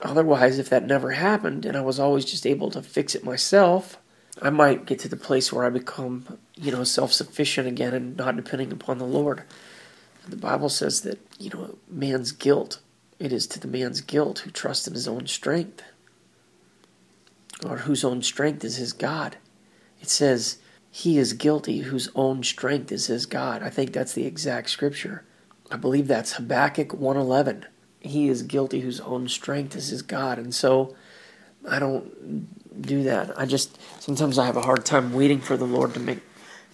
[0.03, 3.99] Otherwise, if that never happened and I was always just able to fix it myself,
[4.43, 8.17] I might get to the place where I become, you know, self sufficient again and
[8.17, 9.43] not depending upon the Lord.
[10.29, 12.81] The Bible says that, you know, man's guilt,
[13.19, 15.83] it is to the man's guilt who trusts in his own strength,
[17.65, 19.37] or whose own strength is his God.
[20.01, 20.59] It says,
[20.91, 23.63] he is guilty whose own strength is his God.
[23.63, 25.25] I think that's the exact scripture.
[25.71, 27.67] I believe that's Habakkuk 111.
[28.01, 30.39] He is guilty whose own strength is his God.
[30.39, 30.95] And so
[31.69, 32.49] I don't
[32.81, 33.39] do that.
[33.39, 36.21] I just sometimes I have a hard time waiting for the Lord to make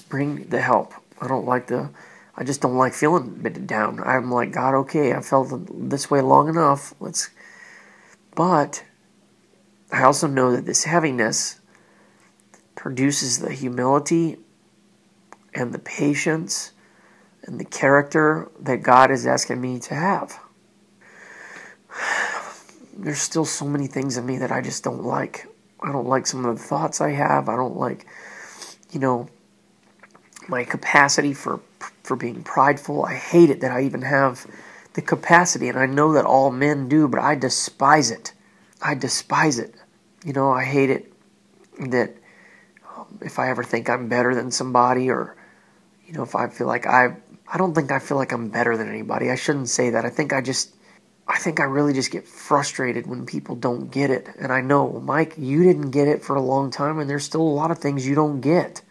[0.09, 0.95] bring the help.
[1.21, 1.91] I don't like the
[2.37, 4.01] I just don't like feeling down.
[4.05, 5.53] I'm like God, okay, I felt
[5.91, 6.95] this way long enough.
[7.01, 7.31] Let's
[8.35, 8.85] but
[9.93, 11.61] I also know that this heaviness
[12.75, 14.39] produces the humility
[15.55, 16.73] and the patience
[17.45, 20.39] and the character that God is asking me to have.
[22.97, 25.47] There's still so many things in me that I just don't like.
[25.83, 27.49] I don't like some of the thoughts I have.
[27.49, 28.07] I don't like,
[28.91, 29.29] you know,
[30.49, 31.61] my capacity for
[32.03, 33.05] for being prideful.
[33.05, 34.47] I hate it that I even have
[34.95, 38.33] the capacity, and I know that all men do, but I despise it.
[38.81, 39.75] I despise it.
[40.25, 41.13] You know, I hate it
[41.79, 42.15] that
[42.97, 45.37] um, if I ever think I'm better than somebody, or
[46.07, 47.17] you know, if I feel like I,
[47.53, 49.31] I don't think I feel like I'm better than anybody.
[49.31, 50.05] I shouldn't say that.
[50.05, 50.75] I think I just
[51.33, 54.29] I think I really just get frustrated when people don't get it.
[54.39, 57.41] And I know, Mike, you didn't get it for a long time, and there's still
[57.41, 58.83] a lot of things you don't get.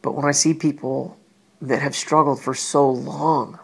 [0.00, 1.18] But when I see people
[1.60, 3.58] that have struggled for so long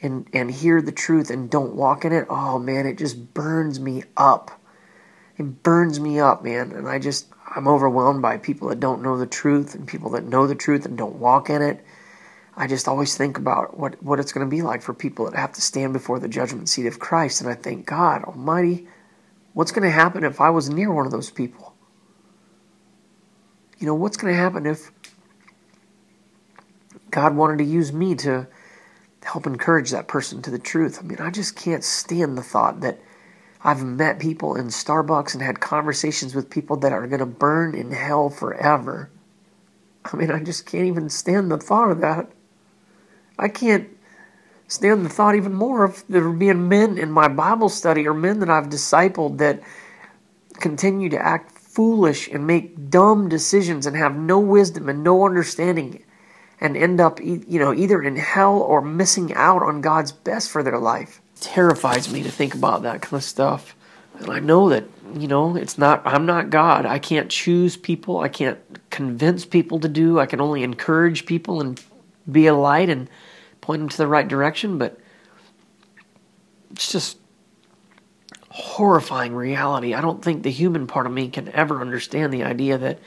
[0.00, 3.80] and, and hear the truth and don't walk in it, oh man, it just burns
[3.80, 4.52] me up.
[5.36, 6.70] It burns me up, man.
[6.70, 7.26] And I just,
[7.56, 10.86] I'm overwhelmed by people that don't know the truth and people that know the truth
[10.86, 11.84] and don't walk in it
[12.60, 15.34] I just always think about what, what it's going to be like for people that
[15.34, 17.40] have to stand before the judgment seat of Christ.
[17.40, 18.86] And I think, God Almighty,
[19.54, 21.74] what's going to happen if I was near one of those people?
[23.78, 24.92] You know, what's going to happen if
[27.10, 28.46] God wanted to use me to
[29.22, 30.98] help encourage that person to the truth?
[31.00, 33.00] I mean, I just can't stand the thought that
[33.64, 37.74] I've met people in Starbucks and had conversations with people that are going to burn
[37.74, 39.08] in hell forever.
[40.04, 42.30] I mean, I just can't even stand the thought of that.
[43.40, 43.88] I can't
[44.68, 48.38] stand the thought even more of there being men in my Bible study or men
[48.40, 49.60] that I've discipled that
[50.60, 56.04] continue to act foolish and make dumb decisions and have no wisdom and no understanding
[56.60, 60.62] and end up you know either in hell or missing out on God's best for
[60.62, 61.20] their life.
[61.36, 63.74] It terrifies me to think about that kind of stuff.
[64.18, 64.84] And I know that
[65.14, 66.86] you know it's not I'm not God.
[66.86, 68.20] I can't choose people.
[68.20, 68.58] I can't
[68.90, 70.18] convince people to do.
[70.18, 71.82] I can only encourage people and
[72.30, 73.08] be a light and
[73.60, 74.98] point them to the right direction, but
[76.70, 77.18] it's just
[78.48, 79.94] horrifying reality.
[79.94, 82.98] I don't think the human part of me can ever understand the idea that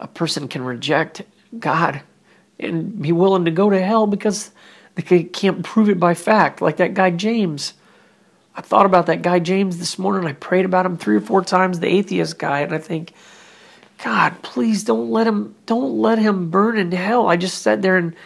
[0.00, 1.22] a person can reject
[1.58, 2.02] God
[2.58, 4.50] and be willing to go to hell because
[4.94, 7.74] they can't prove it by fact, like that guy James.
[8.56, 10.28] I thought about that guy James this morning.
[10.28, 13.12] I prayed about him three or four times, the atheist guy, and I think,
[14.02, 17.28] God, please don't let him don't let him burn in hell.
[17.28, 18.16] I just sat there and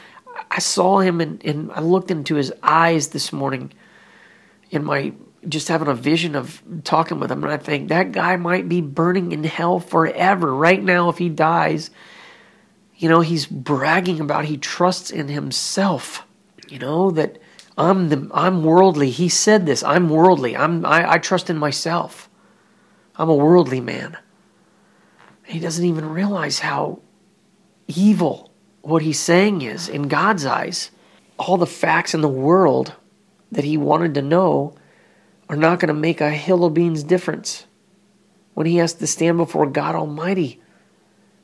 [0.50, 3.72] I saw him and, and I looked into his eyes this morning
[4.70, 5.12] in my
[5.48, 8.80] just having a vision of talking with him and I think that guy might be
[8.80, 11.90] burning in hell forever right now if he dies.
[12.96, 16.24] You know, he's bragging about he trusts in himself.
[16.68, 17.38] You know, that
[17.76, 19.10] I'm the I'm worldly.
[19.10, 19.82] He said this.
[19.82, 20.56] I'm worldly.
[20.56, 22.30] I'm I, I trust in myself.
[23.16, 24.16] I'm a worldly man.
[25.44, 27.00] He doesn't even realize how
[27.88, 28.51] evil
[28.82, 30.90] what he's saying is, in God's eyes,
[31.38, 32.94] all the facts in the world
[33.50, 34.74] that he wanted to know
[35.48, 37.66] are not going to make a hill of beans difference
[38.54, 40.60] when he has to stand before God Almighty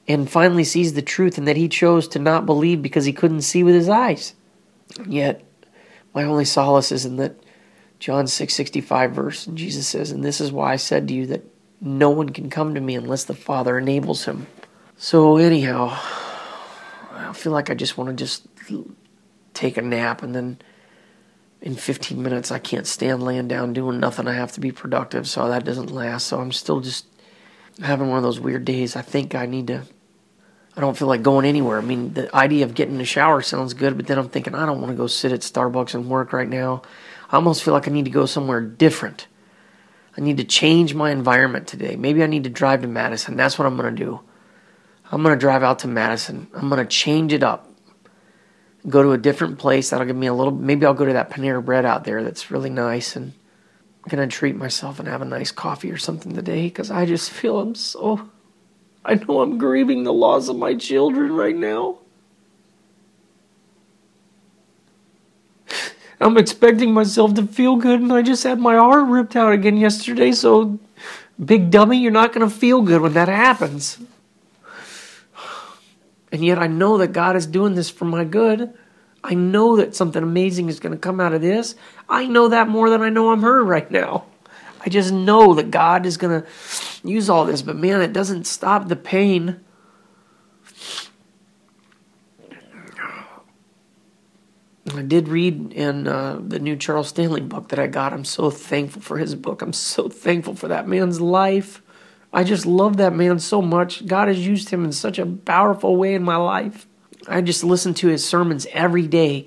[0.06, 3.42] and finally sees the truth and that he chose to not believe because he couldn't
[3.42, 4.34] see with his eyes.
[5.06, 5.44] Yet,
[6.14, 7.36] my only solace is in that
[7.98, 11.44] John 6:65 verse, and Jesus says, "And this is why I said to you that
[11.80, 14.46] no one can come to me unless the Father enables him."
[14.96, 15.98] So anyhow,
[17.28, 18.46] I feel like I just want to just
[19.54, 20.58] take a nap and then
[21.60, 24.28] in 15 minutes I can't stand laying down doing nothing.
[24.28, 26.26] I have to be productive, so that doesn't last.
[26.26, 27.06] So I'm still just
[27.82, 28.96] having one of those weird days.
[28.96, 29.82] I think I need to
[30.78, 31.78] I don't feel like going anywhere.
[31.78, 34.64] I mean, the idea of getting a shower sounds good, but then I'm thinking I
[34.64, 36.82] don't want to go sit at Starbucks and work right now.
[37.32, 39.26] I almost feel like I need to go somewhere different.
[40.16, 41.96] I need to change my environment today.
[41.96, 43.36] Maybe I need to drive to Madison.
[43.36, 44.20] That's what I'm going to do.
[45.10, 46.48] I'm going to drive out to Madison.
[46.54, 47.70] I'm going to change it up.
[48.88, 49.90] Go to a different place.
[49.90, 52.50] That'll give me a little, maybe I'll go to that Panera Bread out there that's
[52.50, 53.32] really nice and
[54.04, 57.04] I'm going to treat myself and have a nice coffee or something today because I
[57.04, 58.30] just feel I'm so,
[59.04, 61.98] I know I'm grieving the loss of my children right now.
[66.20, 69.76] I'm expecting myself to feel good, and I just had my heart ripped out again
[69.76, 70.32] yesterday.
[70.32, 70.78] So,
[71.42, 73.98] big dummy, you're not going to feel good when that happens.
[76.30, 78.72] And yet I know that God is doing this for my good.
[79.24, 81.74] I know that something amazing is going to come out of this.
[82.08, 84.26] I know that more than I know I'm hurt right now.
[84.84, 86.48] I just know that God is going to
[87.02, 89.60] use all this, but man, it doesn't stop the pain.
[94.94, 98.12] I did read in uh, the new Charles Stanley book that I got.
[98.12, 99.60] I'm so thankful for his book.
[99.60, 101.82] I'm so thankful for that man's life.
[102.32, 104.06] I just love that man so much.
[104.06, 106.86] God has used him in such a powerful way in my life.
[107.26, 109.46] I just listen to his sermons every day,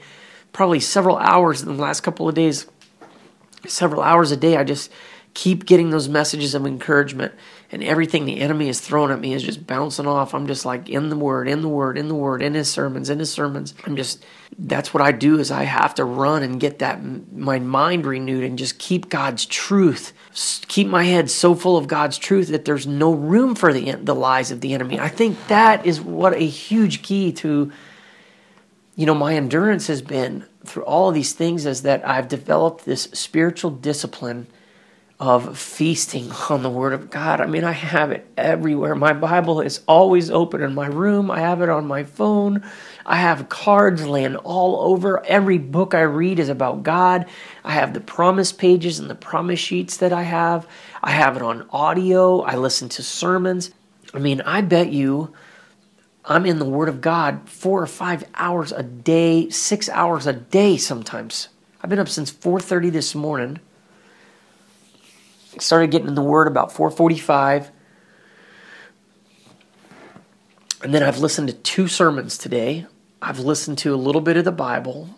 [0.51, 2.67] probably several hours in the last couple of days.
[3.67, 4.57] Several hours a day.
[4.57, 4.91] I just
[5.33, 7.33] keep getting those messages of encouragement
[7.71, 10.33] and everything the enemy is throwing at me is just bouncing off.
[10.33, 13.09] I'm just like in the word, in the word, in the word, in his sermons,
[13.09, 13.73] in his sermons.
[13.85, 14.25] I'm just
[14.59, 17.01] that's what I do is I have to run and get that
[17.33, 20.11] my mind renewed and just keep God's truth.
[20.67, 24.15] Keep my head so full of God's truth that there's no room for the the
[24.15, 24.99] lies of the enemy.
[24.99, 27.71] I think that is what a huge key to
[28.95, 32.85] you know my endurance has been through all of these things is that I've developed
[32.85, 34.47] this spiritual discipline
[35.21, 37.41] of feasting on the Word of God.
[37.41, 38.95] I mean, I have it everywhere.
[38.95, 42.63] My Bible is always open in my room, I have it on my phone.
[43.05, 45.23] I have cards laying all over.
[45.25, 47.27] Every book I read is about God.
[47.63, 50.67] I have the promise pages and the promise sheets that I have.
[51.03, 52.41] I have it on audio.
[52.41, 53.71] I listen to sermons.
[54.15, 55.33] I mean, I bet you
[56.25, 60.33] I'm in the Word of God four or five hours a day, six hours a
[60.33, 61.49] day sometimes.
[61.81, 63.59] I've been up since 4:30 this morning
[65.61, 67.71] started getting in the Word about 445.
[70.83, 72.87] And then I've listened to two sermons today.
[73.21, 75.09] I've listened to a little bit of the Bible.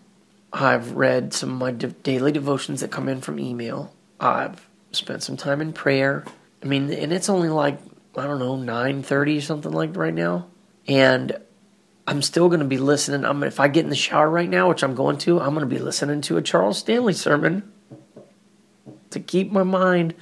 [0.52, 3.94] I've read some of my daily devotions that come in from email.
[4.20, 6.24] I've spent some time in prayer.
[6.62, 7.78] I mean, and it's only like
[8.16, 10.46] I don't know, 9:30 something like right now.
[10.86, 11.36] And
[12.06, 13.24] I'm still going to be listening.
[13.24, 15.68] I'm if I get in the shower right now, which I'm going to, I'm going
[15.68, 17.72] to be listening to a Charles Stanley sermon
[19.10, 20.14] to keep my mind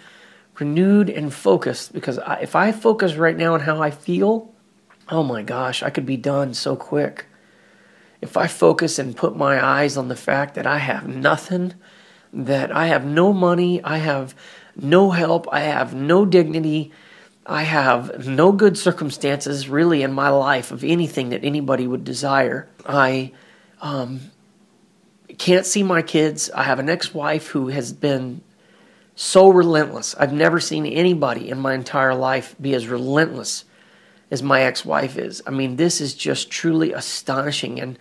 [0.58, 4.52] renewed and focused because I, if I focus right now on how I feel,
[5.08, 7.26] oh my gosh, I could be done so quick.
[8.20, 11.74] If I focus and put my eyes on the fact that I have nothing,
[12.32, 14.34] that I have no money, I have
[14.76, 16.92] no help, I have no dignity,
[17.44, 22.68] I have no good circumstances really in my life of anything that anybody would desire.
[22.86, 23.32] I
[23.80, 24.20] um,
[25.38, 26.50] can't see my kids.
[26.50, 28.42] I have an ex wife who has been
[29.14, 30.14] so relentless.
[30.18, 33.64] I've never seen anybody in my entire life be as relentless
[34.30, 35.42] as my ex wife is.
[35.46, 37.80] I mean, this is just truly astonishing.
[37.80, 37.98] And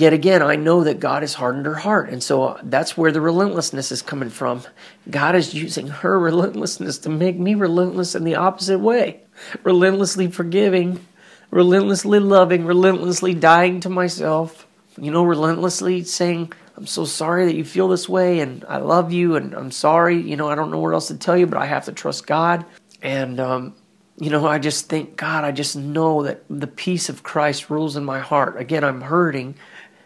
[0.00, 2.08] yet again, I know that God has hardened her heart.
[2.08, 4.62] And so uh, that's where the relentlessness is coming from.
[5.10, 9.20] God is using her relentlessness to make me relentless in the opposite way
[9.62, 11.06] relentlessly forgiving,
[11.50, 14.66] relentlessly loving, relentlessly dying to myself,
[14.98, 19.12] you know, relentlessly saying, I'm so sorry that you feel this way and I love
[19.12, 20.20] you and I'm sorry.
[20.20, 22.26] You know, I don't know what else to tell you, but I have to trust
[22.26, 22.64] God.
[23.02, 23.74] And, um,
[24.18, 27.96] you know, I just think, God, I just know that the peace of Christ rules
[27.96, 28.58] in my heart.
[28.58, 29.56] Again, I'm hurting,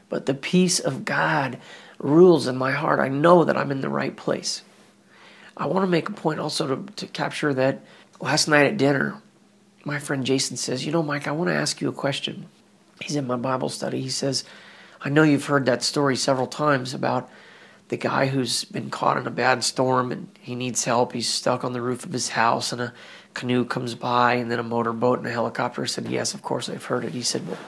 [0.09, 1.59] but the peace of God
[1.99, 3.01] rules in my heart.
[3.01, 4.63] I know that I'm in the right place.
[5.57, 7.85] I want to make a point also to, to capture that
[8.21, 9.21] last night at dinner,
[9.85, 12.47] my friend Jason says, You know, Mike, I want to ask you a question.
[13.01, 14.01] He's in my Bible study.
[14.01, 14.45] He says,
[15.05, 17.29] I know you've heard that story several times about
[17.89, 21.13] the guy who's been caught in a bad storm and he needs help.
[21.13, 22.95] He's stuck on the roof of his house and a
[23.35, 25.83] canoe comes by and then a motorboat and a helicopter.
[25.83, 27.13] I said, Yes, of course, I've heard it.
[27.13, 27.59] He said, Well,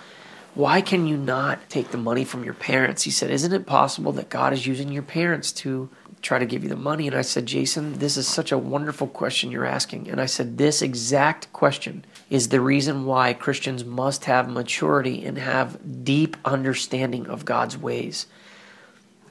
[0.55, 3.03] why can you not take the money from your parents?
[3.03, 5.91] He said, Isn't it possible that God is using your parents to
[6.23, 7.07] try to give you the money?
[7.07, 10.09] And I said, Jason, this is such a wonderful question you're asking.
[10.09, 15.39] And I said, This exact question is the reason why Christians must have maturity and
[15.39, 18.27] have deep understanding of God's ways.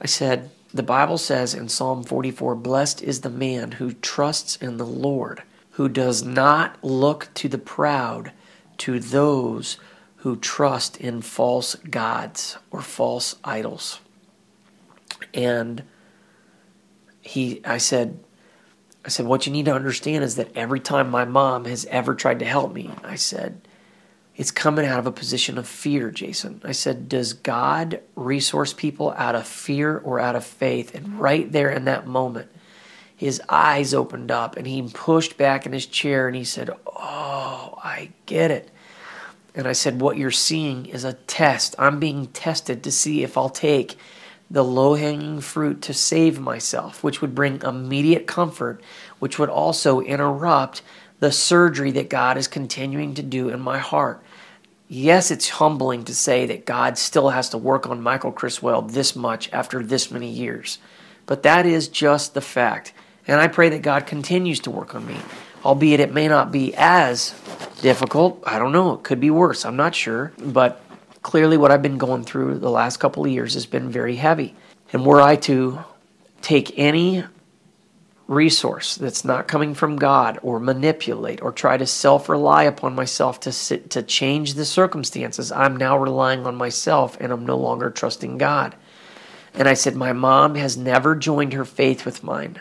[0.00, 4.76] I said, The Bible says in Psalm 44, Blessed is the man who trusts in
[4.78, 5.42] the Lord
[5.76, 8.32] who does not look to the proud,
[8.78, 9.76] to those
[10.16, 14.00] who trust in false gods or false idols.
[15.34, 15.82] And
[17.20, 18.18] he I said
[19.06, 22.16] I said what you need to understand is that every time my mom has ever
[22.16, 23.60] tried to help me, I said
[24.34, 26.60] it's coming out of a position of fear, Jason.
[26.64, 30.92] I said, Does God resource people out of fear or out of faith?
[30.92, 32.50] And right there in that moment,
[33.14, 37.78] his eyes opened up and he pushed back in his chair and he said, Oh,
[37.84, 38.72] I get it.
[39.54, 41.76] And I said, What you're seeing is a test.
[41.78, 43.96] I'm being tested to see if I'll take
[44.50, 48.80] the low hanging fruit to save myself, which would bring immediate comfort,
[49.18, 50.82] which would also interrupt
[51.18, 54.22] the surgery that God is continuing to do in my heart.
[54.88, 59.16] Yes, it's humbling to say that God still has to work on Michael Criswell this
[59.16, 60.78] much after this many years,
[61.26, 62.92] but that is just the fact.
[63.26, 65.16] And I pray that God continues to work on me,
[65.64, 67.34] albeit it may not be as
[67.82, 68.40] difficult.
[68.46, 68.94] I don't know.
[68.94, 69.64] It could be worse.
[69.64, 70.32] I'm not sure.
[70.38, 70.80] But
[71.26, 74.54] clearly, what I've been going through the last couple of years has been very heavy.
[74.92, 75.80] And were I to
[76.40, 77.24] take any
[78.28, 83.40] resource that's not coming from God or manipulate or try to self rely upon myself
[83.40, 87.90] to sit, to change the circumstances, I'm now relying on myself and I'm no longer
[87.90, 88.76] trusting God.
[89.52, 92.60] And I said, My mom has never joined her faith with mine.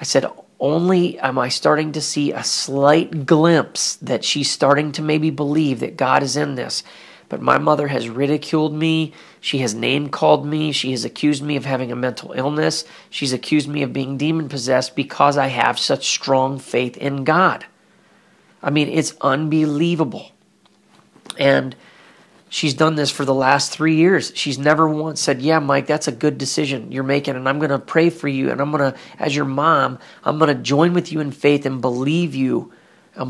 [0.00, 0.26] I said,
[0.58, 5.80] only am I starting to see a slight glimpse that she's starting to maybe believe
[5.80, 6.84] that God is in this.
[7.32, 9.14] But my mother has ridiculed me.
[9.40, 10.70] She has name called me.
[10.70, 12.84] She has accused me of having a mental illness.
[13.08, 17.64] She's accused me of being demon possessed because I have such strong faith in God.
[18.62, 20.30] I mean, it's unbelievable.
[21.38, 21.74] And
[22.50, 24.30] She's done this for the last three years.
[24.34, 27.70] She's never once said, Yeah, Mike, that's a good decision you're making, and I'm going
[27.70, 28.50] to pray for you.
[28.50, 31.64] And I'm going to, as your mom, I'm going to join with you in faith
[31.64, 32.70] and believe you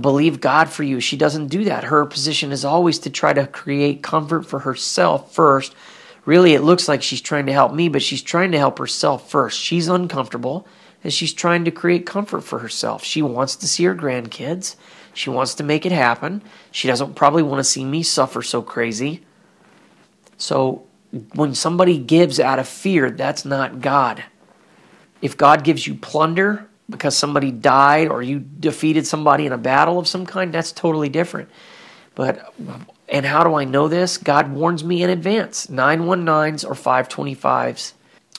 [0.01, 1.01] believe God for you.
[1.01, 1.85] She doesn't do that.
[1.85, 5.75] Her position is always to try to create comfort for herself first.
[6.25, 9.29] Really, it looks like she's trying to help me, but she's trying to help herself
[9.29, 9.59] first.
[9.59, 10.67] She's uncomfortable
[11.03, 13.03] and she's trying to create comfort for herself.
[13.03, 14.77] She wants to see her grandkids.
[15.15, 16.43] She wants to make it happen.
[16.71, 19.23] She doesn't probably want to see me suffer so crazy.
[20.39, 20.87] So
[21.35, 24.25] when somebody gives out of fear, that's not God.
[25.21, 29.99] If God gives you plunder because somebody died or you defeated somebody in a battle
[29.99, 31.51] of some kind, that's totally different.
[32.15, 32.55] But
[33.09, 34.19] and how do I know this?
[34.19, 35.67] God warns me in advance.
[35.69, 37.93] 919s or 525s.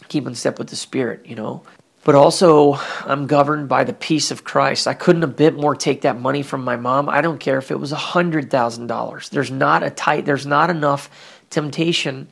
[0.09, 1.63] Keep in step with the Spirit, you know.
[2.03, 2.75] but also
[3.05, 4.87] I'm governed by the peace of Christ.
[4.87, 7.09] I couldn't a bit more take that money from my mom.
[7.09, 9.29] I don't care if it was a hundred thousand dollars.
[9.29, 10.25] There's not a tight.
[10.25, 11.09] There's not enough
[11.49, 12.27] temptation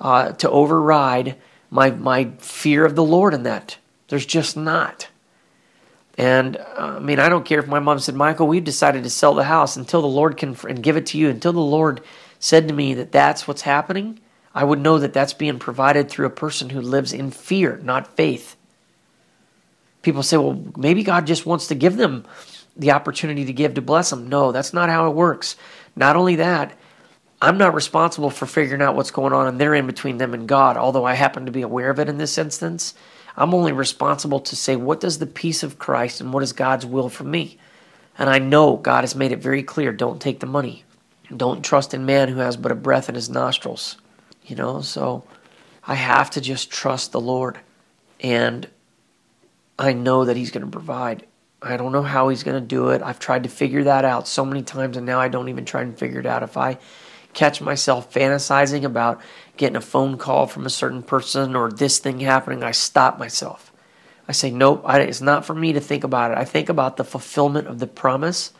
[0.00, 1.36] uh, to override
[1.70, 3.78] my my fear of the Lord in that.
[4.08, 5.08] There's just not.
[6.18, 9.10] And uh, I mean, I don't care if my mom said, Michael, we've decided to
[9.10, 11.28] sell the house until the Lord can and give it to you.
[11.28, 12.00] Until the Lord
[12.38, 14.20] said to me that that's what's happening,
[14.54, 18.16] I would know that that's being provided through a person who lives in fear, not
[18.16, 18.56] faith.
[20.00, 22.24] People say, well, maybe God just wants to give them
[22.76, 24.28] the opportunity to give to bless them.
[24.28, 25.56] No, that's not how it works.
[25.94, 26.72] Not only that,
[27.40, 30.48] I'm not responsible for figuring out what's going on and they're in between them and
[30.48, 32.94] God, although I happen to be aware of it in this instance.
[33.36, 36.86] I'm only responsible to say, what does the peace of Christ and what is God's
[36.86, 37.58] will for me?
[38.18, 40.84] And I know God has made it very clear don't take the money.
[41.36, 43.96] Don't trust in man who has but a breath in his nostrils.
[44.44, 45.24] You know, so
[45.86, 47.58] I have to just trust the Lord.
[48.20, 48.68] And
[49.78, 51.26] I know that He's going to provide.
[51.60, 53.02] I don't know how He's going to do it.
[53.02, 55.82] I've tried to figure that out so many times, and now I don't even try
[55.82, 56.42] and figure it out.
[56.42, 56.78] If I
[57.34, 59.20] catch myself fantasizing about
[59.56, 63.72] getting a phone call from a certain person or this thing happening, I stop myself.
[64.28, 66.38] I say, nope, I, it's not for me to think about it.
[66.38, 68.52] I think about the fulfillment of the promise,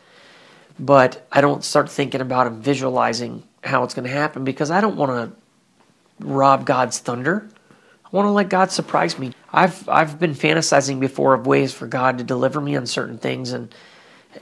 [0.79, 4.81] but I don't start thinking about and visualizing how it's going to happen because I
[4.81, 7.49] don't want to rob God's thunder.
[8.05, 9.33] I want to let God surprise me.
[9.51, 13.51] I've I've been fantasizing before of ways for God to deliver me on certain things
[13.51, 13.73] and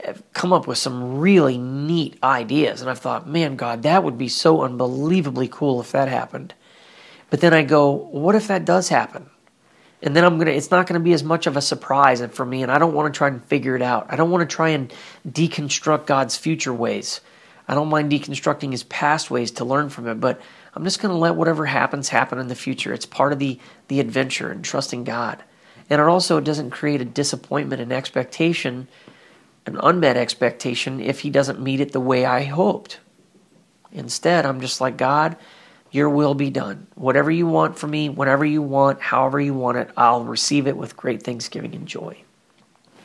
[0.04, 2.80] have come up with some really neat ideas.
[2.80, 6.54] And I've thought, man, God, that would be so unbelievably cool if that happened.
[7.30, 9.30] But then I go, what if that does happen?
[10.02, 12.62] And then I'm gonna it's not gonna be as much of a surprise for me,
[12.62, 14.06] and I don't want to try and figure it out.
[14.10, 14.92] I don't want to try and
[15.26, 17.20] deconstruct God's future ways.
[17.66, 20.40] I don't mind deconstructing his past ways to learn from it, but
[20.74, 22.92] I'm just to let whatever happens happen in the future.
[22.92, 25.42] It's part of the the adventure and trusting God.
[25.88, 28.88] And it also doesn't create a disappointment and expectation,
[29.66, 33.00] an unmet expectation if he doesn't meet it the way I hoped.
[33.92, 35.36] Instead, I'm just like, God,
[35.90, 36.86] your will be done.
[36.94, 40.76] Whatever you want for me, whenever you want, however you want it, I'll receive it
[40.76, 42.22] with great thanksgiving and joy.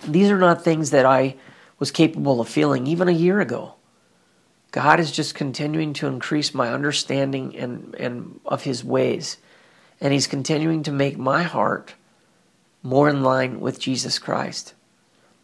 [0.08, 1.36] These are not things that I
[1.80, 3.76] was capable of feeling even a year ago.
[4.72, 9.38] God is just continuing to increase my understanding and, and of his ways.
[10.00, 11.94] And he's continuing to make my heart
[12.82, 14.74] more in line with Jesus Christ.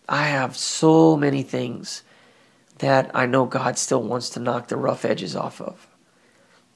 [0.09, 2.03] I have so many things
[2.79, 5.87] that I know God still wants to knock the rough edges off of.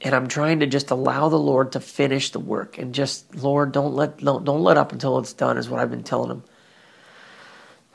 [0.01, 3.71] And I'm trying to just allow the Lord to finish the work and just Lord,
[3.71, 6.43] don't let don't, don't let up until it's done is what I've been telling him.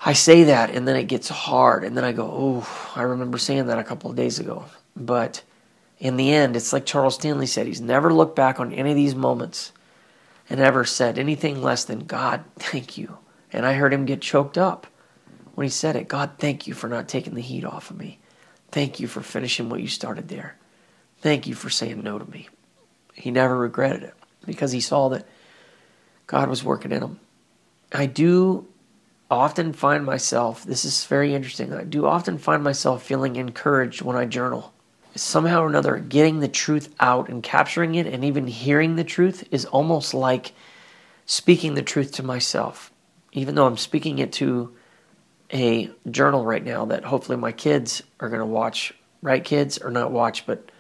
[0.05, 3.39] I say that and then it gets hard and then I go, "Oh, I remember
[3.39, 5.43] saying that a couple of days ago." But
[5.99, 8.97] in the end, it's like Charles Stanley said, he's never looked back on any of
[8.97, 9.73] these moments
[10.49, 13.19] and ever said anything less than, "God, thank you."
[13.53, 14.87] And I heard him get choked up
[15.57, 16.07] when he said it.
[16.07, 18.19] God, thank you for not taking the heat off of me.
[18.71, 20.55] Thank you for finishing what you started there.
[21.23, 22.49] Thank you for saying no to me.
[23.15, 25.27] He never regretted it because he saw that
[26.27, 27.21] God was working in him.
[27.91, 28.69] I do
[29.31, 34.15] often find myself, this is very interesting, I do often find myself feeling encouraged when
[34.15, 34.75] I journal.
[35.15, 39.49] Somehow or another, getting the truth out and capturing it and even hearing the truth
[39.51, 40.53] is almost like
[41.25, 42.93] speaking the truth to myself.
[43.33, 44.76] Even though I'm speaking it to
[45.53, 48.93] a journal right now that hopefully my kids are going to watch,
[49.23, 49.79] right, kids?
[49.79, 50.71] Or not watch, but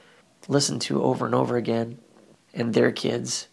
[0.48, 1.98] listen to over and over again,
[2.54, 3.48] and their kids.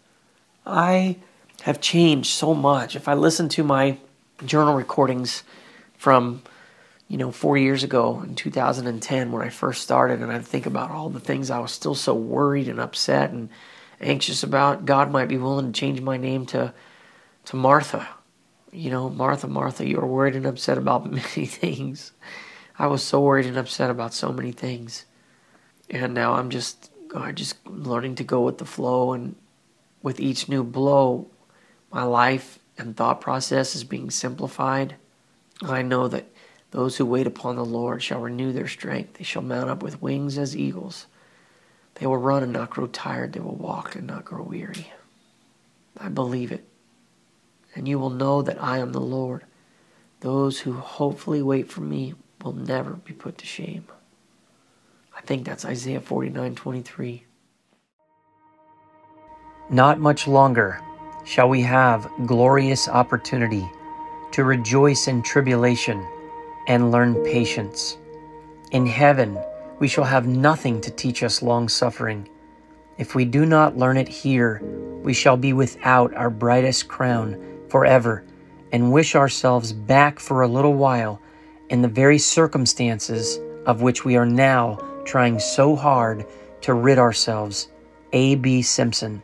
[0.66, 1.18] I
[1.62, 2.96] have changed so much.
[2.96, 3.98] If I listen to my
[4.46, 5.44] journal recordings
[5.98, 6.42] from
[7.08, 10.92] you know four years ago in 2010 when I first started, and I think about
[10.92, 13.50] all the things I was still so worried and upset and
[14.02, 14.86] anxious about.
[14.86, 16.74] God might be willing to change my name to
[17.46, 18.08] to Martha.
[18.74, 22.12] You know, Martha, Martha, you are worried and upset about many things.
[22.78, 25.06] I was so worried and upset about so many things,
[25.90, 29.36] and now I'm just, God, just learning to go with the flow and
[30.02, 31.28] with each new blow,
[31.92, 34.96] my life and thought process is being simplified.
[35.62, 36.26] I know that
[36.72, 39.14] those who wait upon the Lord shall renew their strength.
[39.14, 41.06] They shall mount up with wings as eagles.
[41.96, 43.34] They will run and not grow tired.
[43.34, 44.92] They will walk and not grow weary.
[45.98, 46.68] I believe it.
[47.76, 49.44] And you will know that I am the Lord.
[50.20, 52.14] Those who hopefully wait for me
[52.44, 53.88] will never be put to shame.
[55.16, 57.26] I think that's Isaiah 49 23.
[59.70, 60.82] Not much longer
[61.26, 63.70] shall we have glorious opportunity
[64.32, 66.06] to rejoice in tribulation
[66.68, 67.98] and learn patience.
[68.72, 69.40] In heaven,
[69.80, 72.28] we shall have nothing to teach us long suffering.
[72.98, 74.62] If we do not learn it here,
[75.04, 78.24] we shall be without our brightest crown forever
[78.72, 81.20] and wish ourselves back for a little while
[81.72, 86.24] in the very circumstances of which we are now trying so hard
[86.62, 87.70] to rid ourselves.
[88.12, 88.62] A.B.
[88.62, 89.24] Simpson.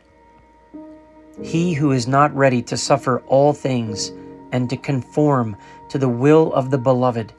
[1.44, 4.10] He who is not ready to suffer all things
[4.50, 5.56] and to conform
[5.88, 7.32] to the will of the beloved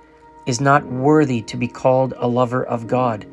[0.45, 3.27] is not worthy to be called a lover of God.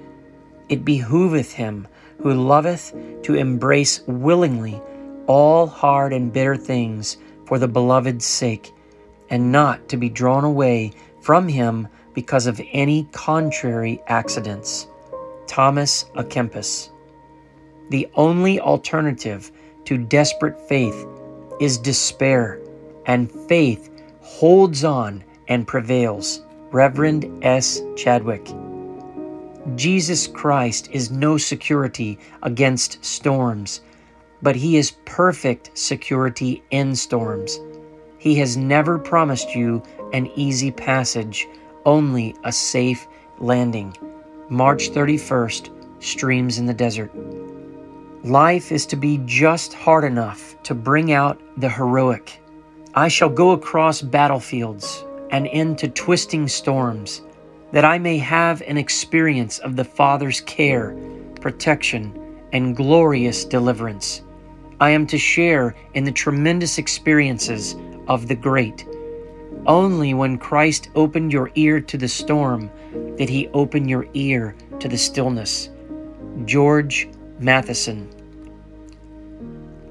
[0.69, 1.87] It behooveth him
[2.21, 4.83] who loveth to embrace willingly
[5.29, 7.19] all hard and bitter things
[7.49, 8.75] for the beloved's sake,
[9.31, 10.93] and not to be drawn away
[11.23, 14.87] from him because of any contrary accidents.
[15.47, 16.91] Thomas à Kempis.
[17.89, 19.51] The only alternative
[19.87, 21.07] to desperate faith
[21.59, 22.61] is despair,
[23.07, 23.91] and faith
[24.21, 26.43] holds on and prevails.
[26.71, 27.81] Reverend S.
[27.97, 28.47] Chadwick.
[29.75, 33.81] Jesus Christ is no security against storms,
[34.43, 37.61] but He is perfect security in storms.
[38.19, 39.83] He has never promised you
[40.13, 41.47] an easy passage,
[41.85, 43.07] only a safe
[43.39, 43.97] landing.
[44.49, 47.11] March 31st, Streams in the Desert.
[48.25, 52.41] Life is to be just hard enough to bring out the heroic.
[52.95, 57.23] I shall go across battlefields and into twisting storms,
[57.73, 60.97] that I may have an experience of the Father's care,
[61.41, 64.23] protection, and glorious deliverance.
[64.81, 67.75] I am to share in the tremendous experiences
[68.07, 68.87] of the great.
[69.67, 72.71] Only when Christ opened your ear to the storm
[73.17, 75.71] did he open your ear to the stillness.
[76.45, 77.09] George
[77.41, 78.09] Matheson.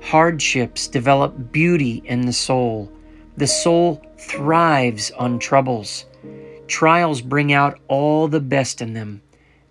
[0.02, 2.90] Hardships develop beauty in the soul.
[3.36, 6.06] The soul thrives on troubles.
[6.68, 9.22] Trials bring out all the best in them.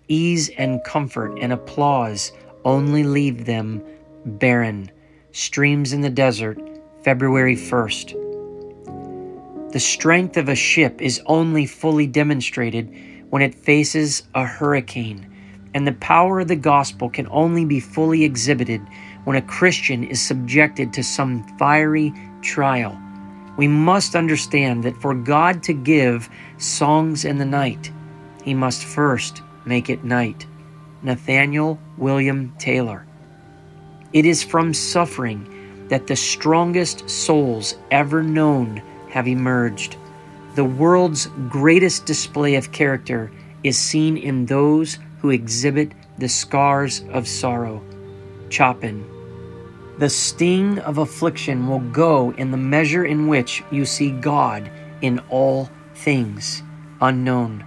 [0.07, 2.31] Ease and comfort and applause
[2.63, 3.81] only leave them
[4.25, 4.91] barren.
[5.37, 6.59] Streams in the Desert,
[7.03, 9.71] February 1st.
[9.71, 12.91] The strength of a ship is only fully demonstrated
[13.29, 15.31] when it faces a hurricane,
[15.75, 18.81] and the power of the gospel can only be fully exhibited
[19.25, 22.11] when a Christian is subjected to some fiery
[22.41, 22.99] trial.
[23.57, 27.91] We must understand that for God to give songs in the night,
[28.43, 30.47] he must first make it night.
[31.03, 33.06] Nathaniel William Taylor.
[34.13, 39.97] It is from suffering that the strongest souls ever known have emerged.
[40.55, 43.31] The world's greatest display of character
[43.63, 47.83] is seen in those who exhibit the scars of sorrow.
[48.49, 49.05] Chopin.
[49.99, 54.69] The sting of affliction will go in the measure in which you see God
[55.01, 56.63] in all things
[57.01, 57.63] unknown.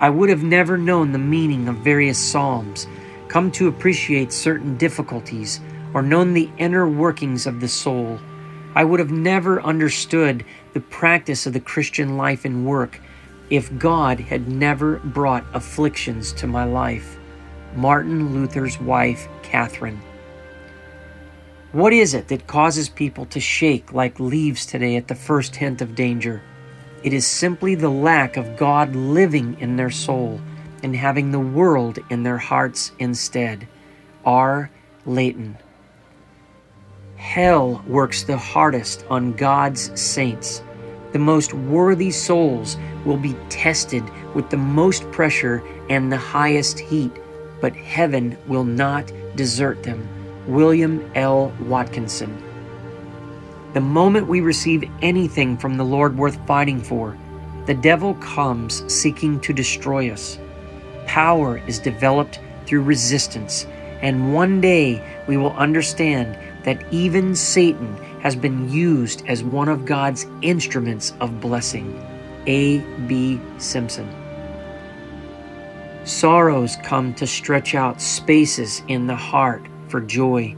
[0.00, 2.86] I would have never known the meaning of various psalms,
[3.34, 5.60] come to appreciate certain difficulties,
[5.92, 8.16] or known the inner workings of the soul
[8.76, 13.00] I would have never understood the practice of the Christian life and work
[13.50, 17.18] if God had never brought afflictions to my life.
[17.74, 20.00] Martin Luther's wife, Catherine.
[21.72, 25.82] What is it that causes people to shake like leaves today at the first hint
[25.82, 26.40] of danger?
[27.02, 30.40] It is simply the lack of God living in their soul
[30.84, 33.66] and having the world in their hearts instead.
[34.24, 34.70] R.
[35.06, 35.56] Leighton.
[37.16, 40.62] Hell works the hardest on God's saints.
[41.12, 44.04] The most worthy souls will be tested
[44.34, 47.12] with the most pressure and the highest heat,
[47.60, 50.06] but heaven will not desert them.
[50.46, 51.52] William L.
[51.60, 52.36] Watkinson.
[53.72, 57.16] The moment we receive anything from the Lord worth fighting for,
[57.66, 60.38] the devil comes seeking to destroy us.
[61.06, 63.66] Power is developed through resistance,
[64.00, 69.84] and one day we will understand that even Satan has been used as one of
[69.84, 72.00] God's instruments of blessing.
[72.46, 72.78] A.
[73.06, 73.40] B.
[73.58, 74.08] Simpson.
[76.04, 80.54] Sorrows come to stretch out spaces in the heart for joy.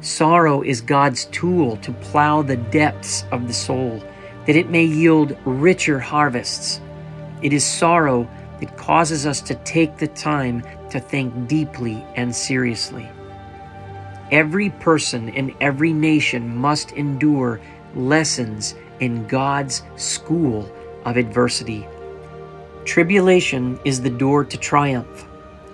[0.00, 4.02] Sorrow is God's tool to plow the depths of the soul,
[4.46, 6.80] that it may yield richer harvests.
[7.42, 8.28] It is sorrow
[8.60, 13.08] that causes us to take the time to think deeply and seriously.
[14.30, 17.60] Every person in every nation must endure
[17.94, 20.70] lessons in God's school
[21.04, 21.86] of adversity.
[22.84, 25.26] Tribulation is the door to triumph.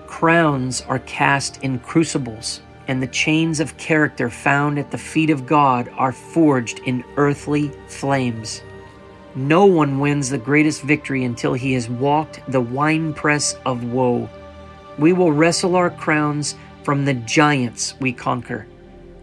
[0.07, 5.47] Crowns are cast in crucibles, and the chains of character found at the feet of
[5.47, 8.62] God are forged in earthly flames.
[9.37, 14.28] No one wins the greatest victory until he has walked the winepress of woe.
[14.97, 16.55] We will wrestle our crowns
[16.85, 18.66] from the giants we conquer.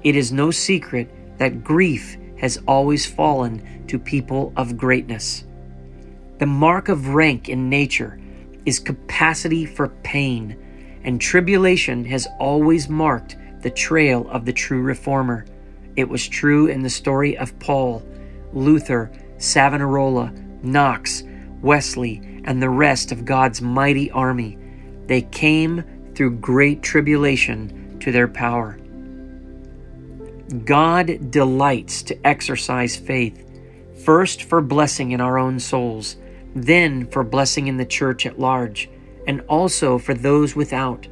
[0.03, 5.45] It is no secret that grief has always fallen to people of greatness.
[6.39, 8.19] The mark of rank in nature
[8.65, 10.57] is capacity for pain,
[11.03, 15.45] and tribulation has always marked the trail of the true reformer.
[15.95, 18.03] It was true in the story of Paul,
[18.53, 19.11] Luther,
[19.41, 20.31] Savonarola,
[20.61, 21.23] Knox,
[21.61, 24.57] Wesley, and the rest of God's mighty army.
[25.07, 25.83] They came
[26.15, 28.77] through great tribulation to their power.
[30.65, 33.47] God delights to exercise faith,
[34.03, 36.17] first for blessing in our own souls,
[36.55, 38.89] then for blessing in the church at large,
[39.27, 41.07] and also for those without.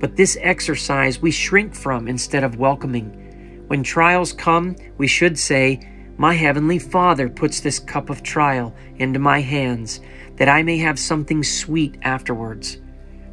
[0.00, 3.64] But this exercise we shrink from instead of welcoming.
[3.66, 5.80] When trials come, we should say,
[6.20, 10.00] My heavenly Father puts this cup of trial into my hands,
[10.34, 12.78] that I may have something sweet afterwards.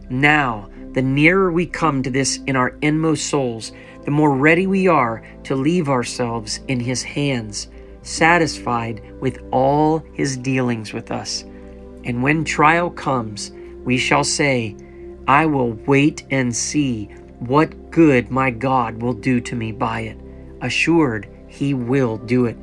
[0.08, 3.72] Now, the nearer we come to this in our inmost souls,
[4.04, 7.70] the more ready we are to leave ourselves in His hands,
[8.04, 11.44] satisfied with all His dealings with us.
[12.04, 13.52] And when trial comes,
[13.84, 14.78] we shall say,
[15.28, 17.06] I will wait and see
[17.40, 20.20] what good my God will do to me by it.
[20.62, 22.58] Assured, He will do it.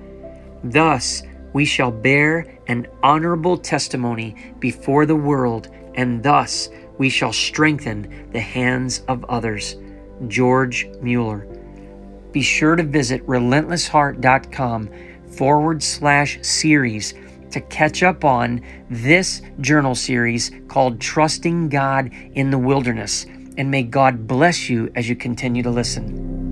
[0.65, 8.31] Thus, we shall bear an honorable testimony before the world, and thus we shall strengthen
[8.33, 9.77] the hands of others.
[10.29, 11.47] George Mueller.
[12.33, 14.91] Be sure to visit relentlessheart.com
[15.29, 17.15] forward slash series
[17.51, 23.27] to catch up on this journal series called Trusting God in the Wilderness.
[23.59, 26.52] And may God bless you as you continue to listen.